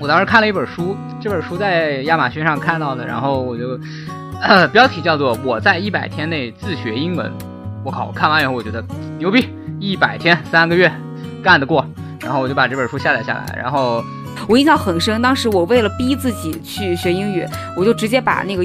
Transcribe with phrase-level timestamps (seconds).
[0.00, 3.78] 我当时看了一本书，这本书在亚马逊上看到的，然后我就，
[4.72, 7.26] 标题叫做《我在一百天内自学英文》。
[7.84, 8.06] 我靠！
[8.06, 8.84] 我看完以后我觉得
[9.18, 9.48] 牛逼，
[9.80, 10.92] 一百天三个月
[11.42, 11.84] 干得过，
[12.20, 14.04] 然后我就把这本书下载下来，然后
[14.48, 17.46] 我印象很深，当时我为了逼自己去学英语，
[17.76, 18.64] 我就直接把那个。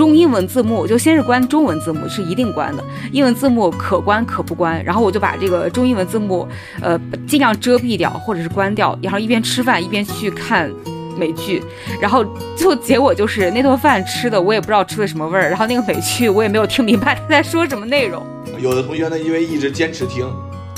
[0.00, 2.82] 中英文字幕就先是关中文字幕，是一定关的。
[3.12, 4.82] 英文字幕可关可不关。
[4.82, 6.48] 然后我就把这个中英文字幕，
[6.80, 8.98] 呃，尽量遮蔽掉或者是关掉。
[9.02, 10.72] 然后一边吃饭一边去看
[11.18, 11.62] 美剧。
[12.00, 12.24] 然后
[12.56, 15.50] 最后结果就是那顿饭吃的我也不知道吃的什么味儿。
[15.50, 18.24] 然后那个美剧我也没有听明白他在说什么内容。
[18.58, 20.26] 有的同学呢，因为一直坚持听，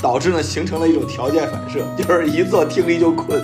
[0.01, 3.41] 导致呢形成了一种条件反射，就是一做听力就困。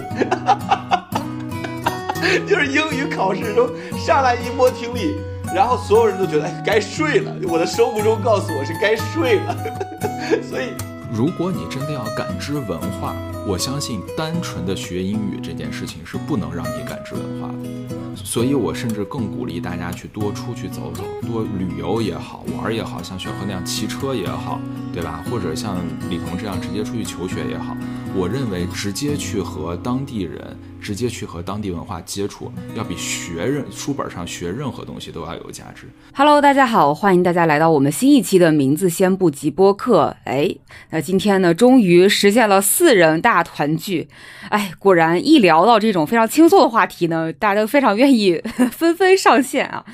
[2.46, 5.16] 就是英语考试中上来一摸听力。
[5.54, 7.34] 然后所有人都觉得，哎，该睡了。
[7.48, 9.58] 我的生物钟告诉我是该睡了。
[10.44, 10.70] 所以，
[11.12, 13.16] 如果你真的要感知文化，
[13.48, 17.70] 我相信单纯的学英语这件事情是不能让你感知文化的。
[18.16, 24.60] 所以我甚至更鼓励大家去多出去走走，多旅游也好，玩也好，像雪鹤那样骑车也好，
[24.94, 25.24] 对吧？
[25.32, 25.78] 或者像
[26.10, 27.76] 李彤这样直接出去求学也好。
[28.16, 30.56] 我认为直接去和当地人。
[30.82, 35.88] 直接去和当地文化接触，要比学任书本上学任何东西都要有价值。
[36.14, 40.16] Hello，大家好，欢迎大家来到我们新一期的名字先不急播客。
[40.24, 40.50] 哎，
[40.90, 44.08] 那今天呢，终于实现了四人大团聚。
[44.50, 48.42] 哎，果然一聊到这种非常轻松的话题呢，大家都非常愿意
[48.72, 49.86] 纷纷上线啊。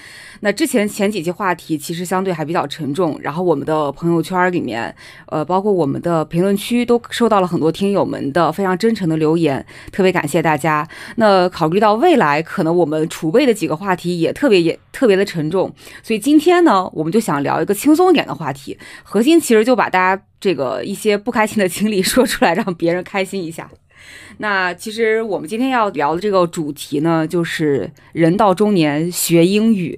[0.42, 4.94] 那之前前几期话题其实相对还比较沉重，然后我们的朋友圈里面，
[5.28, 10.88] 呃，包括我们的评论区都收到了很多听友们的非常真诚的留言，特别感谢大家。
[11.16, 23.70] 那考虑到未来可能我们储备的几个话题也特别也特别的沉重，所以今天呢，我们就想聊一个轻松一点的话题，核心其实就把大家这个一些不开心的经历 说出来，让别人开心一下。
[24.38, 29.98] 那其实我们今天要聊的这个主题呢，就是人到中年学英语。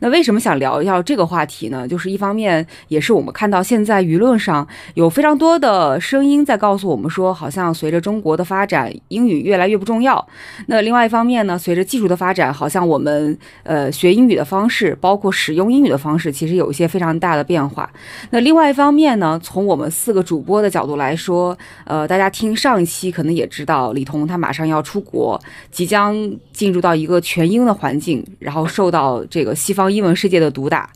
[0.00, 1.86] 那为什么想聊一下这个话题呢？
[1.86, 10.26] 就是一方面也是我们看到现在舆论上有非常多的声音在告诉我们说，好像随着中国的发展，英语越来越不重要。
[10.66, 17.88] 那另外一方面呢，随着技术的发展，好像我们呃学英语的方式，包括使用英语的方式，其实有一些非常大的变化。
[18.30, 26.14] 那另外一方面呢，从我们四个主播的角度来说，呃，大家听上一期可能也知道，李彤他马上要出国，即将
[26.52, 29.83] 进入到一个全英的环境，然后受到这个西方。
[29.90, 30.90] 英文世界的毒打，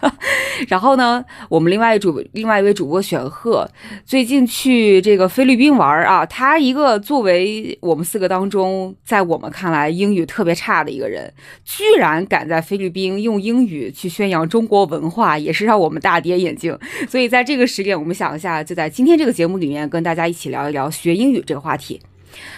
[0.68, 3.68] 然后呢，我们另外主另外一位主播选赫
[4.04, 11.32] 最近去这个菲律宾玩啊，他一个作为我们四个当中，在我们看来英语特别差的一个人，
[11.64, 16.76] 居然敢在菲律宾用英语去宣扬中国文化，也是让我们大跌眼镜。
[17.08, 22.00] 所以在这个时点，我们想一下，就在今天这个节目里面，跟大家一起聊一聊学英语这个话题。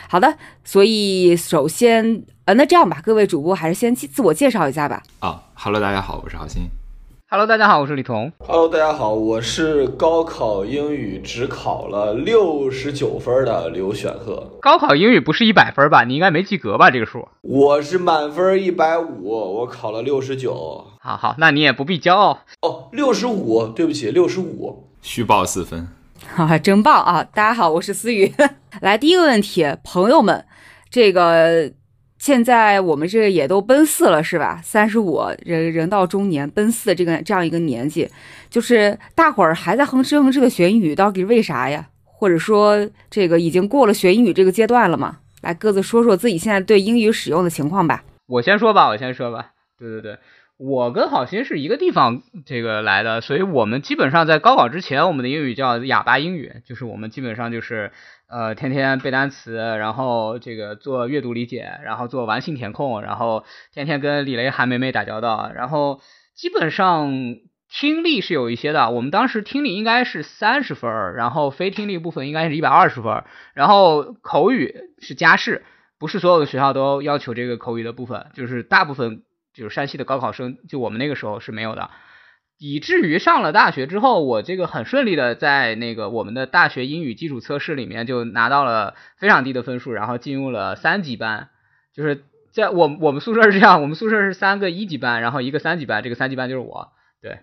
[0.08, 5.00] 好的，所以首先，呃，那这样吧，各位主播还是先自我介绍一下吧。
[5.20, 6.62] 啊，Hello，大家好，我是郝鑫。
[7.28, 8.32] Hello，大家好，我是李彤。
[8.40, 14.58] Hello，大家好，我是高考英语只考了六十九分的刘选赫。
[14.60, 16.02] 高考英语不是一百分吧？
[16.02, 16.90] 你应该没及格吧？
[16.90, 17.28] 这个数？
[17.42, 20.84] 我是满分一百五，我考了六十九。
[21.00, 22.88] 好好，那你也不必骄傲哦。
[22.90, 25.86] 六十五，对不起，六十五，虚报四分。
[26.34, 27.22] 哈 哈，真棒啊！
[27.22, 28.34] 大家好，我是思雨。
[28.82, 30.44] 来，第一个问题，朋友们，
[30.90, 31.70] 这个
[32.20, 34.60] 现在我们这也都奔四了，是吧？
[34.62, 38.06] 三十五，人人到中年，奔四这个这样一个年纪，
[38.50, 41.88] 就是大伙儿还在哼哧哼哧的学英语，到底为啥呀？
[42.04, 45.20] 或者说，这个已经过了学英语这个阶段了吗？
[45.40, 48.04] 来，各自说说自己现在对英语使用的情况吧。
[48.26, 49.52] 我先说吧，我先说吧。
[49.78, 50.18] 对对对。
[50.58, 57.92] 我跟郝鑫是一个地方这个来的，所以我们基本上在高考之前，我们的英语叫哑巴英语，就是我们基本上就是
[58.30, 66.00] 呃天天背单词，然后这个做阅读理解，然后做完形填空，然后天天跟李雷、韩梅梅打交道，然后
[66.34, 67.12] 基本上
[67.68, 73.24] 听力是有一些的，我们当时听力应该是三十分，然后非听力部分应该是一百二十分，
[73.54, 75.64] 然后口语是加试，
[75.98, 79.22] 不是所有的学校都要求这个口语的部分，就是大部分。
[79.52, 81.90] 就是山西的高考生，就我们那个时候是没有的，
[82.62, 91.48] 以至于上了大学之后，我这个很顺利的在那个我们的大学英语基础测试里面就拿到了非常低的分数，然后进入了三级班。
[91.94, 92.22] 就是
[92.52, 96.92] 在我我们宿舍是这样，我们宿舍是三个一级班，然后一个三级班，这个三级班就是我。
[97.22, 97.38] 对，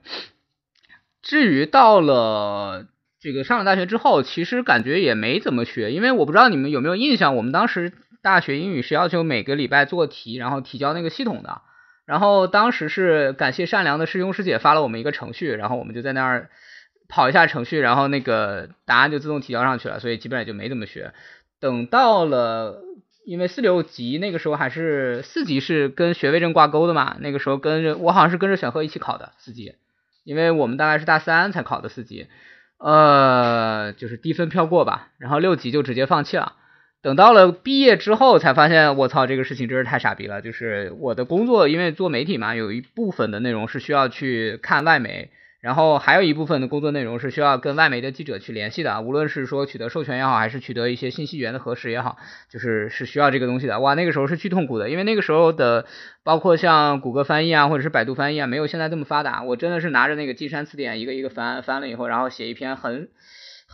[1.23, 2.85] 至于到了
[3.19, 7.91] 这个上了大学之后，其实感觉也没怎么学，因为我不知道你们有没有印象，我们当时
[8.21, 11.61] 大学英语是要求每个礼拜做题，然后提交那个系统的。
[12.07, 16.49] 然后当时是感谢善良的师兄师姐发了我们一个程序，然后我们就在那儿
[17.09, 21.13] 跑一下程序，然后那个答案就自动提交上去了，所以基本上就没怎么学。
[21.59, 22.81] 等到了
[23.25, 29.75] 因为四六级那个时候还是四级是跟学位证挂钩的嘛，那个时候跟着我好像是跟着选课一起考的四级，
[30.23, 32.27] 因为我们大概是大三才考的四级，
[32.77, 36.53] 呃，就是低分飘过吧，然后六级就直接放弃了。
[37.01, 40.41] 等到了毕业之后，才发现我操，这个事情真是太傻逼了。
[40.41, 45.29] 就是我的工作，因为做媒体嘛，有一部分的内容是需要去看外媒，
[45.61, 52.17] 然后还有一部分的工作内容是需要跟外媒的记者去联系的，无论是说取得授权也好，还是取得一些信息源的核实也好，
[52.49, 53.79] 就是是需要这个东西的。
[53.79, 55.85] 哇，那个时候是巨痛苦的，因为那个时候的
[56.23, 59.43] 包括像谷歌翻译啊，或者是百度翻译啊，没有现在这么发达。
[59.43, 63.09] 我真的是拿着那个金山词典一个一个翻，翻了以后，然后写一篇很。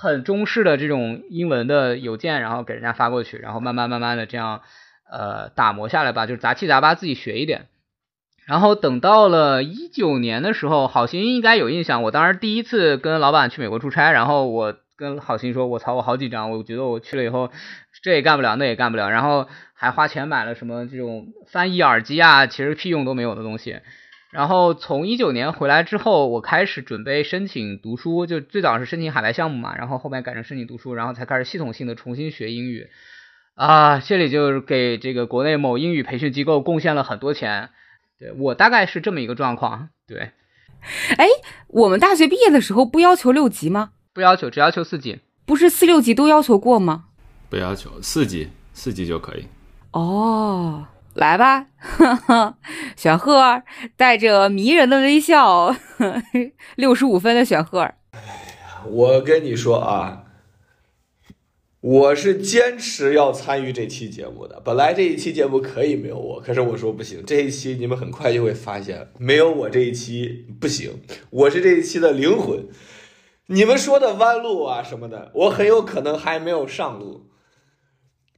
[0.03, 4.61] 很中式的这种英文的邮件，然后给人家发过去，然后慢慢慢慢的这样，
[5.09, 7.67] 呃，打磨下来吧，就是杂七杂八自己学一点。
[8.45, 17.49] 然后等到了一九年的时候，好心应该有印象，我当时第一次跟老板去美国出差，然后我跟好心说，我操，我好紧张，我觉得我去了以后，
[18.01, 23.79] 这也干不了，那也干不了，然后还花钱买了什么这种翻译耳机啊，其实屁用都没有的东西。
[24.33, 32.89] 然后从一九年回来之后，我开始准备申请读书，就最早是申请海外项目嘛，然后后面改成申请读书，然后才开始系统性的重新学英语。
[33.53, 37.69] 啊，这里就是给这个国内某英语培训机构贡献了很多钱。
[38.17, 39.89] 对我大概是这么一个状况。
[40.07, 40.31] 对，
[41.17, 41.27] 哎，
[41.67, 43.91] 我们大学毕业的时候不要求六级吗？
[44.13, 45.19] 不要求，只要求四级。
[45.45, 47.05] 不是四六级都要求过吗？
[47.51, 49.45] 不要求，四级，四级就可以。
[49.91, 50.87] 哦。
[51.13, 51.67] 来吧，
[52.95, 53.61] 选赫
[53.95, 55.75] 带着迷人的微笑，
[56.75, 57.81] 六十五分的选赫。
[57.81, 60.23] 哎呀，我跟你说啊，
[61.81, 64.59] 我是坚持要参与这期节目的。
[64.65, 71.01] 本来这一期节目可以没有我，可是我说不行，这一期你们很快就会发现，没有我这一期不行。
[71.29, 72.67] 我是这一期的灵魂。
[73.47, 77.27] 你们说的弯路啊什么的，我很有可能还没有上路。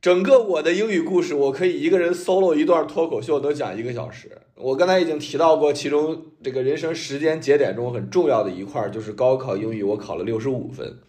[0.06, 4.30] 整个我的英语故事，我可以一个人 solo 一段脱口秀，能讲一个小时。
[4.54, 11.00] 我刚才已经提到过，其中这个人生时间节点中很重要的一块，就是高考英语，我考了六十五分。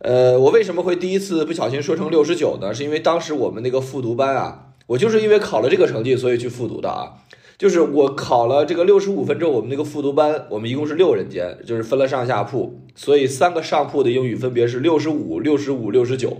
[0.00, 2.74] 呃，我为什么会第一次不小心说成六十九呢？
[2.74, 7.14] 是因为当时我们那个复读班啊，我就是因为考了这个成绩，所以去复读的啊。
[7.56, 16.36] 就是我考了这个六十五分之后，我们那个复读班，我们一共是六人间，就是分了上下铺，所以三个上铺的英语分别是六十五、六十五、六十九。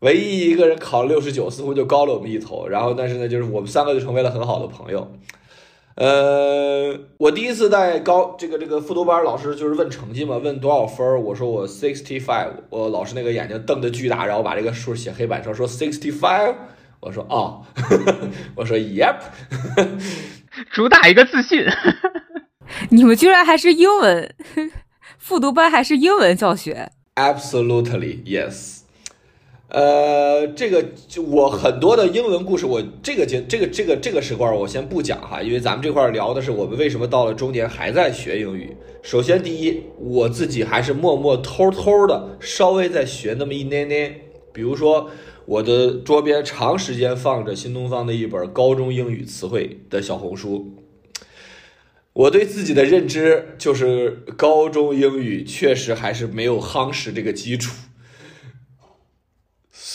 [0.00, 2.68] 唯一一个人考了六十九，似乎就高了我们一头。
[2.68, 5.10] 然后，但是呢，就是我们三个就成为了很好的朋友。
[5.94, 12.50] 呃，我第一次在高这个这个复读班，老师就是问成绩嘛，问多少分我说我 sixty five。
[12.68, 16.54] 我老师那个眼睛瞪得巨大，然后把这个数写黑板上，说 sixty five。
[17.00, 17.62] 我说哦，
[18.54, 19.16] 我说 yep。
[20.70, 21.64] 主打一个自信。
[22.90, 24.34] 你们居然还是英文
[25.18, 28.80] 复读班，还是英文教学？Absolutely yes。
[29.68, 30.84] 呃，这个
[31.26, 38.76] 我很多的英文故事，我这个节这个这个这个时块我先不讲哈，因为咱们这块聊的是我们为什么到了中年还在学英语。
[39.02, 44.20] 首先，第一，我自己还是默默偷偷的稍微在学那么一点点。
[44.52, 45.10] 比如说，
[45.46, 50.76] 我的桌边长时间放着新东方的一本高中英语词汇的小红书。
[52.12, 57.74] 我对自己的认知就是高中英语确实还是没有夯实这个基础。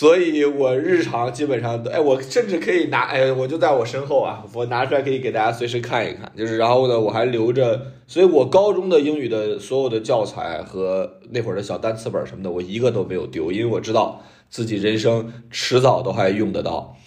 [0.02, 6.32] 所以，我日常基本上都，哎，我甚至可以拿，哎，我就在我身后啊，我拿出来可以给大家随时看一看。
[6.36, 16.98] 就是，然后呢，我还留着，所以我高中的英语的所有的教材和那会儿的小单词本什么的，我一个都没有丢，因为我知道自己人生迟早都还用得到。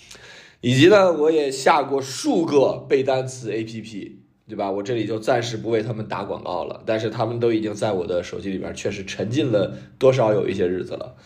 [0.61, 4.13] 以及呢，我也下过数个背单词 APP，
[4.49, 4.71] 对吧？
[4.71, 11.17] 我这里就暂时不为他们打广告了，但是他们都已经在我的手机里边确实沉浸了多少有一些日子了。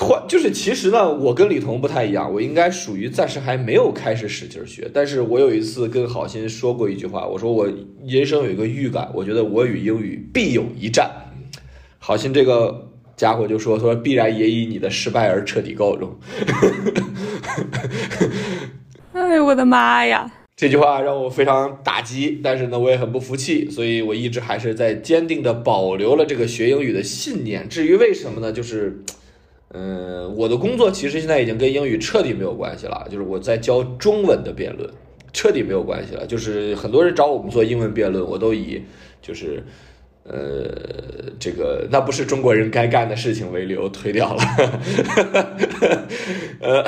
[0.00, 4.88] 换就是，其实呢，我跟李彤不太一样，我应该属于暂时还没有开始使劲学。
[4.92, 7.66] 但是我有一次跟好心说过一句话，我说我
[8.06, 11.10] 人生有一个预感，我觉得我与英语必有一战。
[11.98, 16.14] 好心这个家伙就说说必然也以你的失败而彻底告终。
[19.14, 20.30] 哎呦我的妈呀！
[20.54, 27.66] 这句话让我非常打击，但是呢，我也很不服气，所以我一直还是在坚定的保留了这个学英语的信念。
[27.68, 28.52] 至于为什么呢？
[28.52, 29.02] 就是。
[29.70, 34.88] 嗯，我的工作其实现在已经跟英语彻底没有关系了，就是我在教中文的辩论，
[35.32, 36.26] 彻底没有关系了。
[36.26, 38.82] 就是很多人找我们做英文辩论，我都以
[39.20, 39.62] 就是，
[40.28, 44.42] 呃，这个那不是中国人该干的事情为理由推掉了。
[46.60, 46.84] 呃。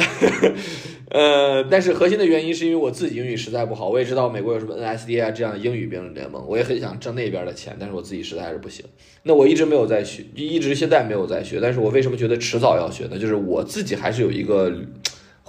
[1.12, 8.84] 呃，但是核心的原因是因为我自己英语实在不好，我也知道美国有什么 NSD 啊这样的英语辩论联盟，我也很想挣那边的钱，但是我自己实在是不行。
[9.24, 13.18] 那我一直没有在学，一直现在没有在学，但是我为什么觉得迟早要学呢？
[13.18, 14.72] 就是我自己还是有一个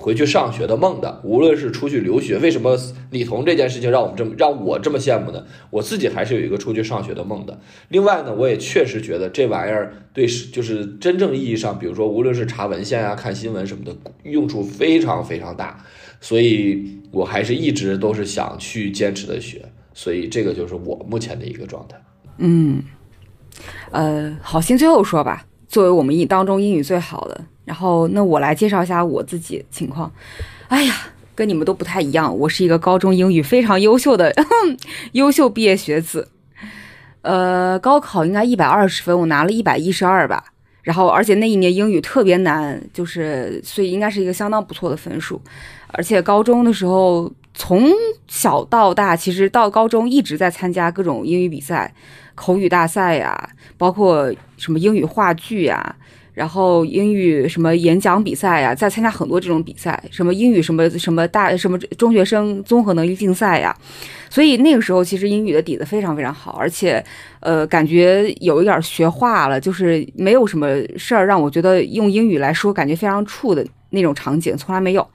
[0.01, 2.75] 回去上学的梦的，无论是出去留学，为什么
[3.11, 5.45] 李彤这件事情让我们这么让我这么羡慕呢？
[5.69, 7.59] 我自己还是有一个出去上学的梦的。
[7.89, 15.85] 另外呢，我也确实觉得这玩意儿对是就是真正意义上，比如说无论是查文献啊、看新闻什么的，用处非常非常大。
[16.19, 21.99] 所以我还是一直都是想去坚持的学，所以这个就是我目前的一个状态。
[22.37, 22.81] 嗯，
[23.91, 25.45] 呃，好，心最后说吧。
[25.67, 30.11] 作为我们英当中英语最好的，然后那我来介绍一下我自己情况。
[30.67, 30.93] 哎呀，
[31.33, 34.29] 跟你们都不太一样，我是一个高中英语非常优秀的
[35.13, 36.27] 优秀毕业学子。
[37.21, 40.43] 呃，高考应该一百二十分，我拿了一百一十二吧。
[40.81, 45.41] 然后，而且那一年英语特别难，就是所以应该是一个相当不错的分数。
[45.93, 47.89] 而且高中的时候，从
[48.27, 51.93] 小到大，其实到高中一直在参加各种英语比赛。
[52.35, 55.95] 口语大赛呀，包括什么英语话剧呀，
[56.41, 63.77] 然后英语什么演讲比赛呀，在参加很多这种比赛，什么英语什么什么大什么中学生综合能力竞赛呀，
[64.27, 67.03] 所以那个时候其实英语的底子非常非常好，而且
[67.41, 70.67] 呃感觉有一点学化了，就是没有什么
[70.97, 75.07] 事儿让我觉得用英语来说感觉非常怵的那种场景，从来没有。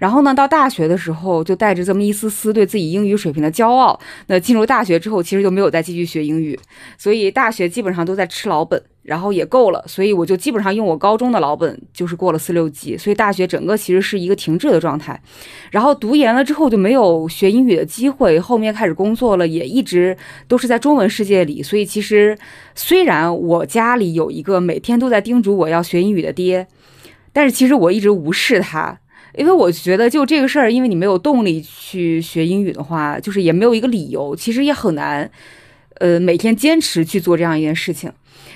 [0.00, 4.00] 然后呢，到大学的时候就带着这么一丝丝对自己英语水平的骄傲。
[4.28, 6.58] 那进入大学之后，其实就没有再继续学英语，
[6.96, 9.84] 所以大学基本上都在吃老本，然后也够了。
[9.86, 12.96] 所以我就基本上用我高中的老本，就是过了四六级。
[12.96, 15.20] 所以大学整个其实是一个停滞的状态。
[15.70, 20.16] 然后读研了之后就没有学英语的机会，后面开始工作了，也一直
[20.48, 21.62] 都是在中文世界里。
[21.62, 22.38] 所以其实
[22.74, 26.66] 虽然我家里有一个每天都在叮嘱我要学英语的爹，
[27.34, 28.98] 但是其实我一直无视他。
[29.36, 35.30] 因为我觉得，就这个事儿，因为你没有动力去学英语的话，就是也没有一个理由，其实也很难，
[35.98, 38.12] 呃，每天坚持去做这样一件事情。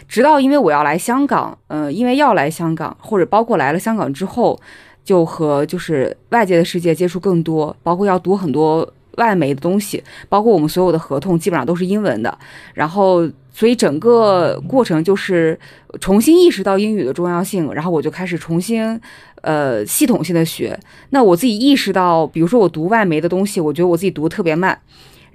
[0.08, 4.60] 直到因为我要来香港，呃，因为要来香港，或者包括来了香港之后，
[5.04, 12.36] 就和就是外界的世界接触更多，包括要读很多外媒的东西，包括我们所有的合同基本上都是英文的，
[12.74, 15.58] 然后所以整个过程就是
[15.98, 19.00] 重新意识到英语的重要性，然后我就开始重新。
[19.46, 20.74] 呃，系统性的学，
[21.10, 24.80] 那我自己意识到，比如说我读外媒的东西，我觉得我自己读的特别慢，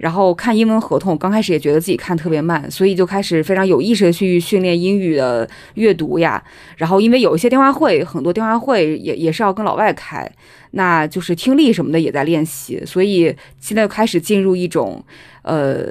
[0.00, 6.42] 然后看英文合同，刚开始也觉得自己看特别慢，所以就开始非常有意识的去训练英语的阅读呀。
[6.78, 10.26] 然后因为有一些电话会，很多电话会也也是要跟老外开，
[10.70, 15.04] 那就是听力什么的也在练习，所以现在开始进入一种，
[15.42, 15.86] 呃，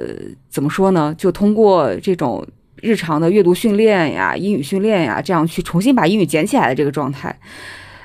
[0.48, 1.14] 怎么说呢？
[1.16, 2.44] 就通过这种
[2.82, 7.38] 日常的阅读训练呀、英语训练呀，这样去重新把英语捡起来的这个状态。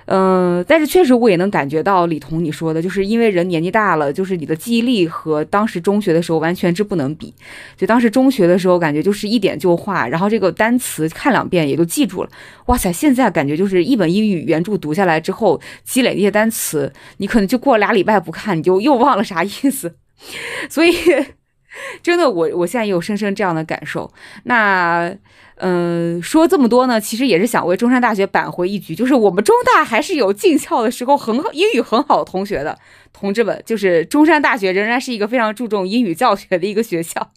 [0.07, 7.33] 嗯，但是确实我也能感觉到李彤你说的，就是因为人年纪大了，就是你的记忆力和当时中学的时候完全之不能比。
[7.75, 12.29] 就当时中学的时候，感觉就是一点就画，然后这个单词看两遍也就记住了。
[12.67, 19.95] 哇塞，现在感觉就是一本英语原著读下来之后，积累那些单词，你可能就过俩礼拜不看，你就又忘了啥意思。
[20.69, 20.93] 所以，
[22.03, 24.13] 真的，我我现在也有深深这样的感受。
[24.43, 25.15] 那。
[25.57, 32.77] 嗯，说这么多呢，其实也是想为中山大学扳回一局，就是我们中大还是有进校的时候很英语很好的同学的，
[33.13, 37.31] 同志们，就是中山大学仍然是一个非常注重英语教学的一个学校。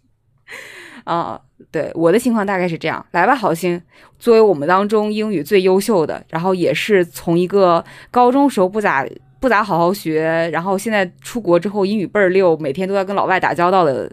[1.05, 3.81] 啊，对，我的情况大概是这样，来吧，好心，
[4.19, 9.07] 作为我们当中英语最优秀的，然后也是从一个高中时候不咋
[9.39, 14.11] 不咋好好学，然后现在出国之后英语倍儿溜，每天都要跟老外打交道的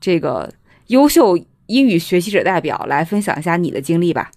[0.00, 0.50] 这个
[0.86, 1.38] 优秀。
[1.66, 4.30] 英语学习者代表来分享一下你的经历吧。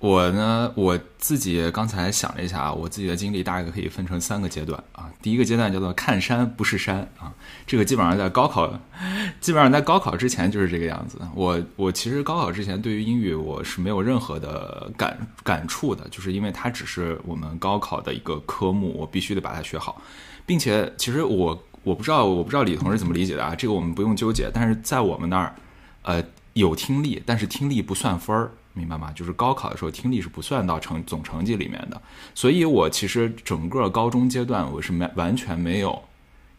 [0.00, 5.10] 我呢，我自己刚才想了一下啊，我自己的经历大概可以分成三个阶段啊。
[5.22, 7.32] 第一个阶段叫做看山不是山啊，
[7.66, 8.70] 这个基本上在高考，
[9.40, 11.16] 基本上在高考之前就是这个样子。
[11.34, 20.02] 我我其实高考之前对于英语我是没有任何的感感触的，就是因为它只是我们高考的一个科目，我必须得把它学好，
[20.44, 24.50] 并且其实我我不知道我不知道李同是怎么理解的啊，这个我们不用纠结。
[24.52, 25.54] 但是在我们那儿，
[26.02, 26.22] 呃。
[26.54, 29.12] 有听力，但是听力不算分儿，明白吗？
[29.12, 32.00] 就是高考的时候听力是不算到成总成绩里面的。
[32.34, 36.02] 所以我其实整个高中阶段我是没完全没有，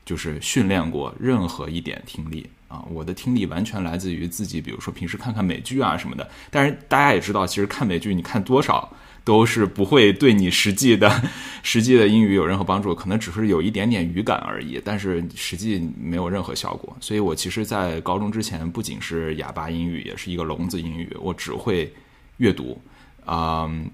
[0.06, 2.84] 就是训练过任何一点听力啊。
[2.90, 6.30] 我的听力完全来自于自己，比如说平时看看美剧啊什么的。
[6.52, 8.92] 但是大家也知道，其实看美剧你看多少。
[9.26, 11.12] 都是不会对你实际的、
[11.64, 16.96] 实际的英语有任何帮助，可能只是有一点点语感而已，但是实际没有任何效果。
[17.02, 21.92] 所以我其实，在高中之前，不仅是哑巴英语，也是一个聋子英语，我只会
[22.38, 22.80] 阅读，
[23.26, 23.90] 嗯，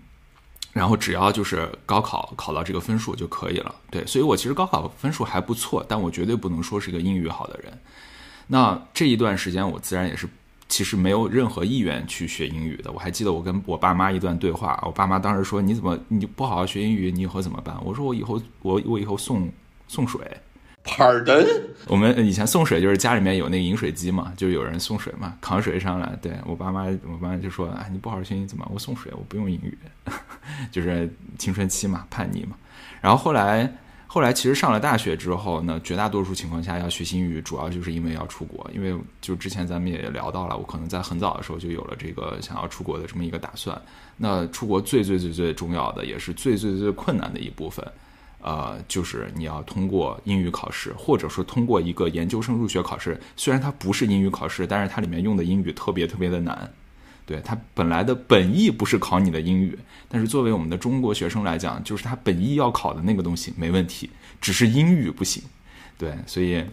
[0.74, 3.74] 然后只要就是高考考到这个分数就可以了。
[3.90, 7.72] 对，所以我其实高考分数还不错，但我绝对不能说是一个英语好的人。
[8.48, 10.28] 那这一段时间，我自然也是。
[10.72, 12.90] 其实没有任何意愿去学英语的。
[12.94, 19.52] 我还记得我跟我爸妈一段对话，我爸妈当时说：“你怎么你不好好学英语，你以后怎么办？”我说：“我以后我我以后送
[19.90, 20.22] 送水。”
[20.86, 21.46] Pardon？
[21.88, 26.18] 我们以前送水就是家里面有那个饮水机嘛，就有人送水嘛，扛水上来。
[26.22, 28.66] 对我爸妈，我爸妈就说：“啊，你不好好学英语怎么？
[28.74, 29.78] 我送水，我不用英语。”
[30.72, 32.56] 就是青春期嘛，叛逆嘛。
[33.02, 33.70] 然后后来。
[34.14, 38.70] 后来其实上了大学之后呢，绝大多数情况下要学英语，主要就是因为要出国。
[38.76, 43.82] 因为就之前咱们也聊到了，我可能在很早的时候就有了这个想要出国的这么一个打算。
[44.18, 47.88] 那出国最最最最重要的，也是最最最困难的一部分，
[48.42, 53.18] 呃，就是你要通过英语考试，或者说通过一个研究生入学考试。
[53.38, 56.70] 虽然它不是英语考试，但是它里面用的英语特别特别的难。
[57.26, 59.78] 对它本来的本意不是考你的英语，
[60.10, 64.10] 但是作为我们的中国学生来讲，就是他本意要考的那个东西没问题，
[64.42, 65.42] 只是英语不行。
[65.98, 66.64] 对，所以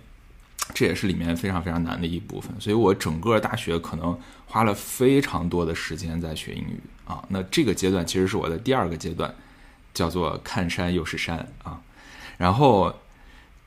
[0.75, 2.51] 这也是里面非常非常难的一部分。
[2.59, 7.23] 所以我整个大学可能花了非常多的时间在学英语啊。
[7.29, 9.33] 那这个阶段其实是我的第二个阶段，
[9.93, 11.81] 叫做看山又是山啊。
[12.37, 12.95] 然后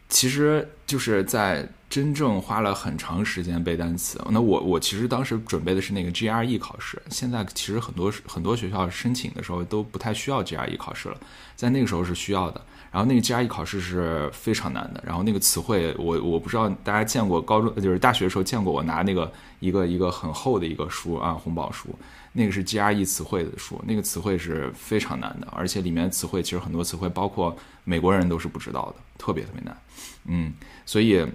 [0.09, 1.69] 其实就是在。
[1.91, 6.99] 真正花了很长时间背单词，那我我其实当时准备的是那个 GRE 考试。
[7.09, 11.17] 现在其实很多很多学校申请的时候都不太需要 GRE 考试了，
[11.53, 12.61] 在那个时候是需要的。
[12.93, 19.29] 然后那个 GRE 考试是非常难的，然后那个词汇我我不知道大家见过高中就是大学的时候见过我拿那个
[19.59, 21.93] 一个一个很厚的一个书啊红宝书，
[22.31, 29.77] 那个是 GRE 词汇的书，那个词汇是非常难的，而且里面词汇其实很多词汇包括美国人都是不知道的，特别特别难。
[30.23, 30.53] 嗯，
[30.85, 31.27] 所以。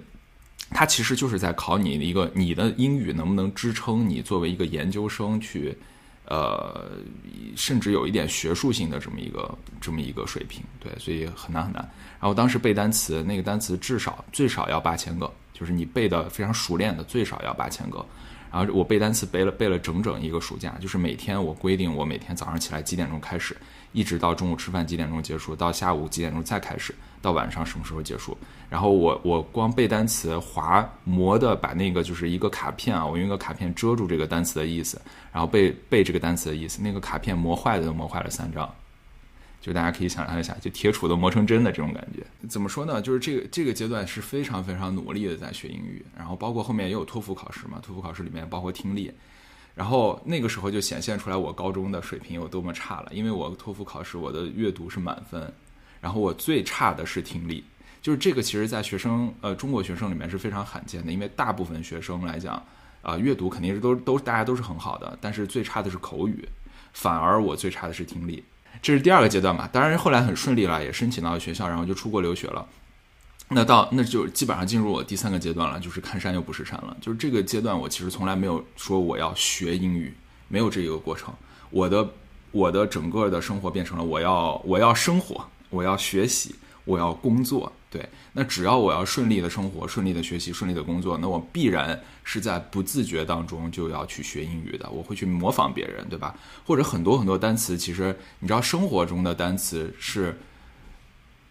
[0.69, 5.75] 它其实就是在考你的一个你的英语能不能支撑你作为一个研究生去，
[6.25, 6.91] 呃，
[7.55, 11.81] 甚至有一点学术性的这么一个这么一个水平，对，所以很难很难。
[12.19, 18.05] 然后当时背单词，那个单词至少最少要八千个，就是你背的非常熟练的最少要八千个。
[18.51, 23.55] 然后我背单词背了背了整整一个暑假，就是每天我规定我每天早上起来几点钟开始，
[23.91, 28.37] 一直到中午吃饭几点钟结束，到下午几点钟再开始，到晚上什么时候结束。
[28.69, 35.01] 然后我我光背单词，划磨的把那个就是一个卡片啊，我用一个卡片遮住这个单词的意思，
[35.31, 36.81] 然后背背这个单词的意思。
[36.81, 38.69] 那个卡片磨坏的都磨坏了三张，
[39.61, 42.25] 就大家可以想象一下，就铁杵都磨成针的这种感觉。
[42.49, 43.01] 怎么说呢？
[43.01, 49.09] 就是这个这个阶段是非常非常努力的在学英语，然后包括后面也有托福考试嘛，托福考试里面包括听力，
[49.73, 55.49] 然后那个时候就显现出来我高中的水平有多么差了，因为我托福考试我的阅读是满分，
[56.01, 57.63] 然后我最差的是听力。
[58.01, 62.63] 就是这个，其实，在学生呃中国学生里面是非常罕见的，因为大部分学生来讲，
[63.01, 66.47] 啊，阅读肯定是都都大家都是很好的，但是最差的是口语，
[66.93, 68.43] 反而我最差的是听力，
[68.81, 69.67] 这是第二个阶段嘛。
[69.73, 72.65] 当然后来很顺利了，也申请到学校，然后就出国留学了。
[73.49, 76.95] 那到那就基本上进入我第三个阶段了，就是看山又不是山了。
[77.01, 80.13] 就是这个阶段，我其实从来没有说我要学英语，
[80.47, 81.33] 没有这一个过程。
[81.69, 82.09] 我的
[82.51, 87.71] 我的整个的生活变成了我要我要生活，我要学习，我要工作。
[87.89, 94.89] 对，那只要我要顺利的生活、顺利的学习、顺利的工作，那我必然是在不自觉当中就要去学英语的。
[94.89, 96.35] 我会去模仿别人，对吧？
[96.65, 100.37] 或者很多很多单词，其实你知道，生活中的单词是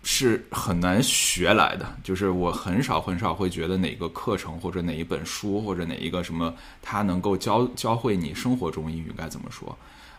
[0.02, 1.96] 是很难学来的。
[2.05, 9.76] 就是我很少很少会觉得哪个课程或者哪一本书或者哪一个什么，它能够教教会你生活中英语该怎么说。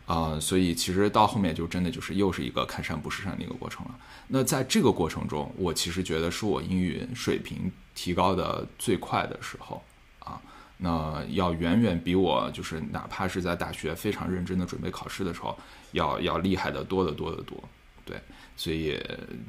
[0.08, 3.92] 啊，所以其实到后面就真的就是又是一个看山不是山的一个过程了。
[4.30, 9.84] 那在这个过程中，我其实觉得是我英语水平提高的最快的时候
[10.20, 10.40] 啊。
[10.78, 15.58] 那要远远比我就是哪怕是在大学非常认真的准备考试的时候，
[15.92, 17.62] 要要厉害的多得多得多。
[18.06, 18.16] 对，
[18.56, 18.98] 所以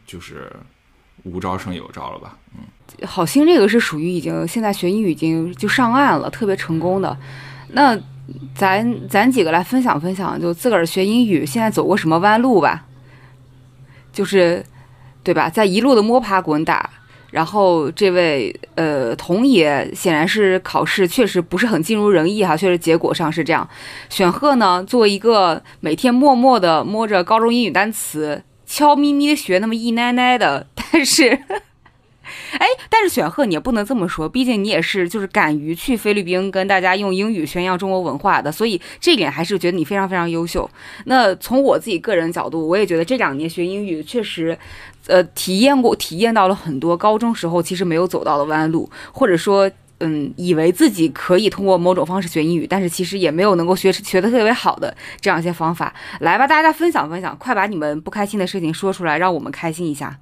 [0.05, 0.53] 就是
[1.23, 2.37] 无招胜有招了吧？
[2.57, 7.17] 嗯，好心这个是属于已经现在学英语已经就上岸了，特别成功的。
[7.69, 7.97] 那。
[8.55, 12.85] 咱咱几个来分享分享，就自个儿学英语现在走过什么弯路吧，
[14.13, 14.65] 就是，
[15.23, 15.49] 对吧？
[15.49, 16.91] 在一路的摸爬滚打，
[17.31, 23.69] 然后这位呃童爷显然是考试确实不是很尽如人意哈，确实结果上是这样。
[24.09, 31.39] 选赫呢，作为一个每天默默的摸着高中英语单词，悄咪咪的学那么一奶奶的，但是。
[32.53, 40.69] 哎，但是选赫你也不能这么说，毕竟你也是就是敢于去菲律宾跟大家用英语宣扬中国文化的，所以这点还是觉得你非常非常优秀。
[41.05, 44.59] 那从我自己个人角度，我也觉得这两年学英语确实，
[45.07, 55.93] 呃，体验过体验到了很多高中时候其实没有走到的弯路，或者说，嗯，以为自己可以通过某种方式学英语，但是其实也没有能够学学的特别好的这样一些方法。
[56.21, 60.19] 来吧，大家分享分享，快把你们不开心的事情说出来，让我们开心一下。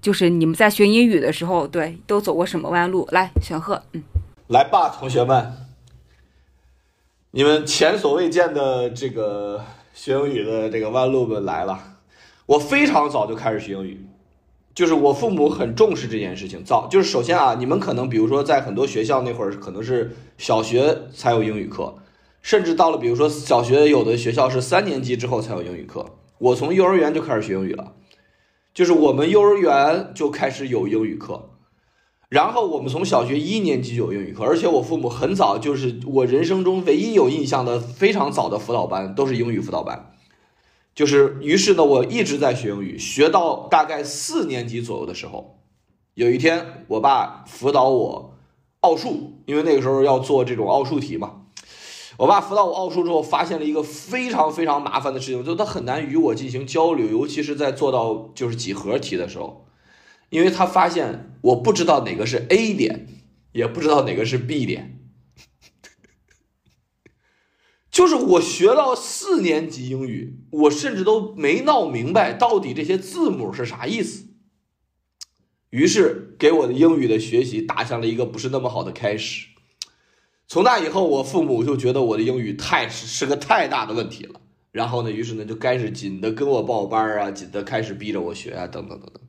[0.00, 3.06] 就是你们在学英语的时候，对，都走过什么弯路？
[3.10, 4.02] 来，玄鹤，嗯，
[4.48, 5.52] 来吧，同学们，
[7.32, 11.98] 你们前所未见的这个学英语的这个弯路们来了。
[12.46, 14.06] 我非常早就开始学英语，
[14.74, 16.64] 就是我父母很重视这件事情。
[16.64, 21.94] 早就是首先啊，你们可能比如说在很多学校那会儿可能是小学才有英语课，
[22.42, 26.06] 甚至到了比如说小学有的学校是三年级之后才有英语课。
[26.38, 27.92] 我从幼儿园就开始学英语了，
[28.72, 31.50] 就是我们幼儿园就开始有英语课。
[32.28, 40.12] 然后我们从小学一年级就有英语课，而且我父母很早就是我人生中唯一有印象的非常早的辅导班都是英语辅导班，
[40.94, 45.58] 就是于是呢，我一直在学英语，学到大概四年级左右的时候，
[46.14, 48.36] 有一天我爸辅导我
[48.78, 51.39] 奥数，因为那个时候要做这种奥数题嘛，
[52.20, 59.66] 我爸辅导我奥数之后，发现了一个非常非常麻烦的事情，就他很难与我进行交流，尤其是在做到就是几何题的时候。
[60.28, 63.08] 因为他发现我不知道哪个是 A 点，
[63.52, 65.00] 也不知道哪个是 B 点，
[67.90, 74.26] 就是我学到四年级英语，我甚至都没闹明白到底这些字母是啥意思。
[75.70, 79.49] 于是给我的英语的学习打下了一个不是那么好的开始。
[80.52, 84.40] 从那以后，我父母就觉得我的英语太是是个太大的问题了。
[84.72, 89.22] 然后呢，于是呢就开始紧的跟我报班啊，紧的开始逼着我学啊，等等等等。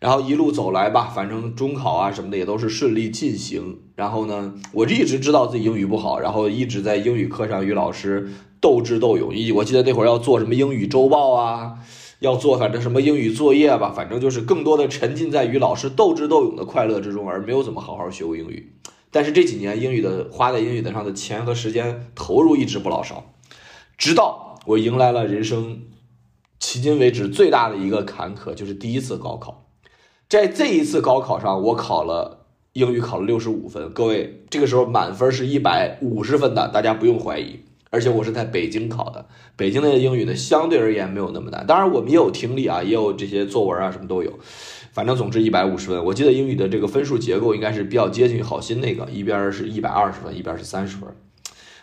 [0.00, 3.80] 然后一路走来吧，反正中考啊什么的也都是顺利进行。
[3.94, 9.34] 然后呢，我一直知道自己英语不好，然后一直在英语课上与老师斗智斗勇。
[9.34, 11.74] 一我记得那会儿要做什么英语周报啊，
[12.20, 18.72] 要做反正什么英语作业吧，反正就是更多的沉浸在与老师斗智斗勇的快乐之中，而没有怎么好好学过英语。
[19.14, 23.32] 但是这几年英语的花在英语的上的钱和时间投入一直不老少，
[23.96, 25.82] 直到我迎来了人生
[26.60, 29.68] 迄今为止最大的一个坎坷，就是第一次高考。
[30.28, 33.92] 在这一次高考上，我考了英语考了六十五分。
[33.92, 37.60] 各位，这个时候满分是一百五十分的，大家不用怀疑。
[37.90, 41.64] 而且我是在北京考的，北京的英语呢相对而言没有那么难。
[41.64, 44.40] 当然我们也有听力啊，也有这些作文啊，什么都有。
[44.94, 46.04] 反正总之一百五十分。
[46.04, 51.08] 我记得英语的这个分数结构应该是比较接近于好心那个，一边是一百二十分，一边是三十分。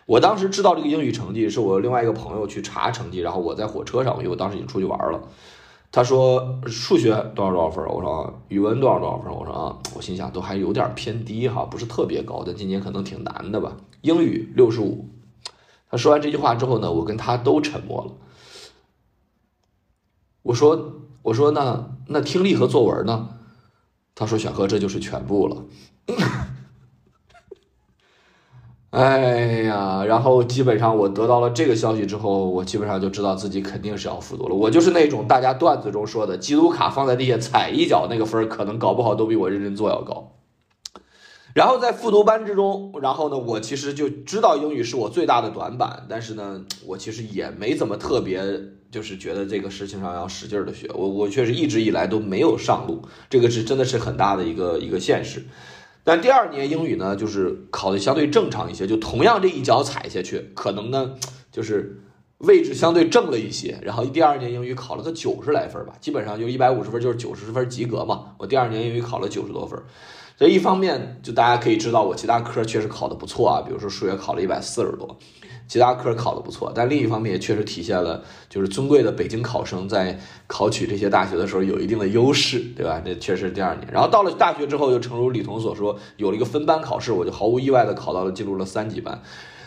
[0.06, 5.22] 我当时知道这个英语成绩，是我另外一个朋友去查成绩，然后我在火车上，因为我当时已经出去玩了。
[5.92, 7.86] 他说数学多少多少分？
[7.86, 9.34] 我说语文多少多少分？
[9.34, 13.76] 我说啊，我心想都还有点偏低哈，不是特别高，但今年可能挺难的吧。
[14.00, 15.10] 英语六十五。
[15.90, 18.14] 他说完这句话之后呢，我跟他都沉默了。
[20.44, 23.30] 我说我说那那听力和作文呢？
[24.14, 25.66] 他说选科这就是全部了。
[28.92, 34.56] 哎呀，然后基本上我得到了这个消息之后，我基本上就知道自己肯定是要复读了。
[34.56, 40.34] 我就是那种大家段子中说的，基督卡放在地下踩一脚，那个分可能搞不好都比我认真做要高。
[41.54, 48.42] 然后在复读班之中，然后呢，我其实就知道英语是我最大的短板，但是呢，我其实也没怎么特别，
[48.90, 50.90] 就是觉得这个事情上要使劲的学。
[50.94, 55.46] 我我确实一直以来都没有上路，这个是真的是很大的一个一个现实。
[56.04, 61.16] 但第二年英语呢，就是考的相对正常一些，就同样这一脚踩下去，可能呢
[61.52, 62.02] 就是
[62.40, 63.78] 位置相对正了一些。
[63.84, 68.34] 然后第二年英语考了个九十来分吧，基本上就一百五十分就是九十分及格嘛。
[68.40, 69.80] 我第二年英语考了九十多分，
[70.42, 75.16] 这一方面就大家可以知道我其他科确实考的不错啊，比如说数学考了一百四十多。
[75.68, 83.00] 其他科考的不错，但另一方面也确实体现了，就是尊贵的北京考生在考取这些大学的时候有一定的优势，对吧？
[83.06, 83.88] 这确实是第二年。
[83.94, 89.22] 然后到了大学之后，就诚如李彤所说，有了一个分班考试，我就毫无意外的考到了进入了三级班。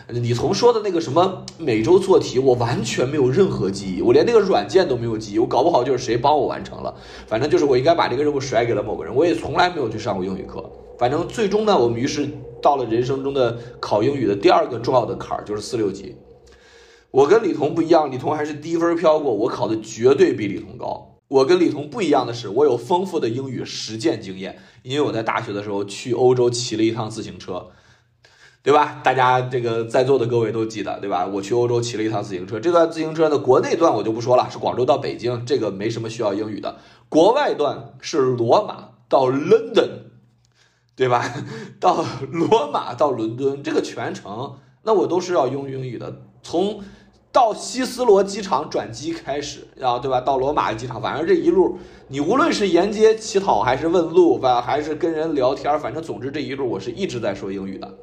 [0.07, 6.95] 李彤说的那个什么每周做题，我完全没有任何记忆，我连那个软件都没有记忆，我搞不好就是谁帮我完成了，
[7.27, 10.63] 反正就是我应该把这个任务甩给了某个人，我也从来没有去上过英语课。
[10.97, 12.27] 反正最终呢，我们于是。
[12.61, 16.15] 到了人生中的考英语的第二个重要的坎儿，就是四六级。
[17.11, 21.15] 我跟李彤不一样，李彤还是低分飘过，我考的绝对比李彤高。
[21.27, 27.67] 我跟李彤不一样的是，我有丰富的英语实践经验，因为我在大学的时候去欧洲骑了一趟自行车，
[28.65, 28.99] 对吧？
[29.03, 31.25] 大家这个在座的各位都记得，对吧？
[31.25, 36.77] 我去欧洲骑了一趟自行车，这段自行车的国内段我就不说了，是广州到北京，这个没什么需要英语的。
[37.07, 39.89] 国外段是罗马到 London。
[40.97, 41.29] 对吧？
[41.77, 46.21] 到罗马到伦敦这个全程，那我都是要用英语的。
[46.41, 46.81] 从
[47.33, 50.21] 到希斯罗机场转机开始，然后对吧？
[50.21, 57.93] 到罗马机场，反正这一路，你无论是沿街乞讨，还是问路，吧，还是跟人聊天，反正总之这一路我是一直在说英语的。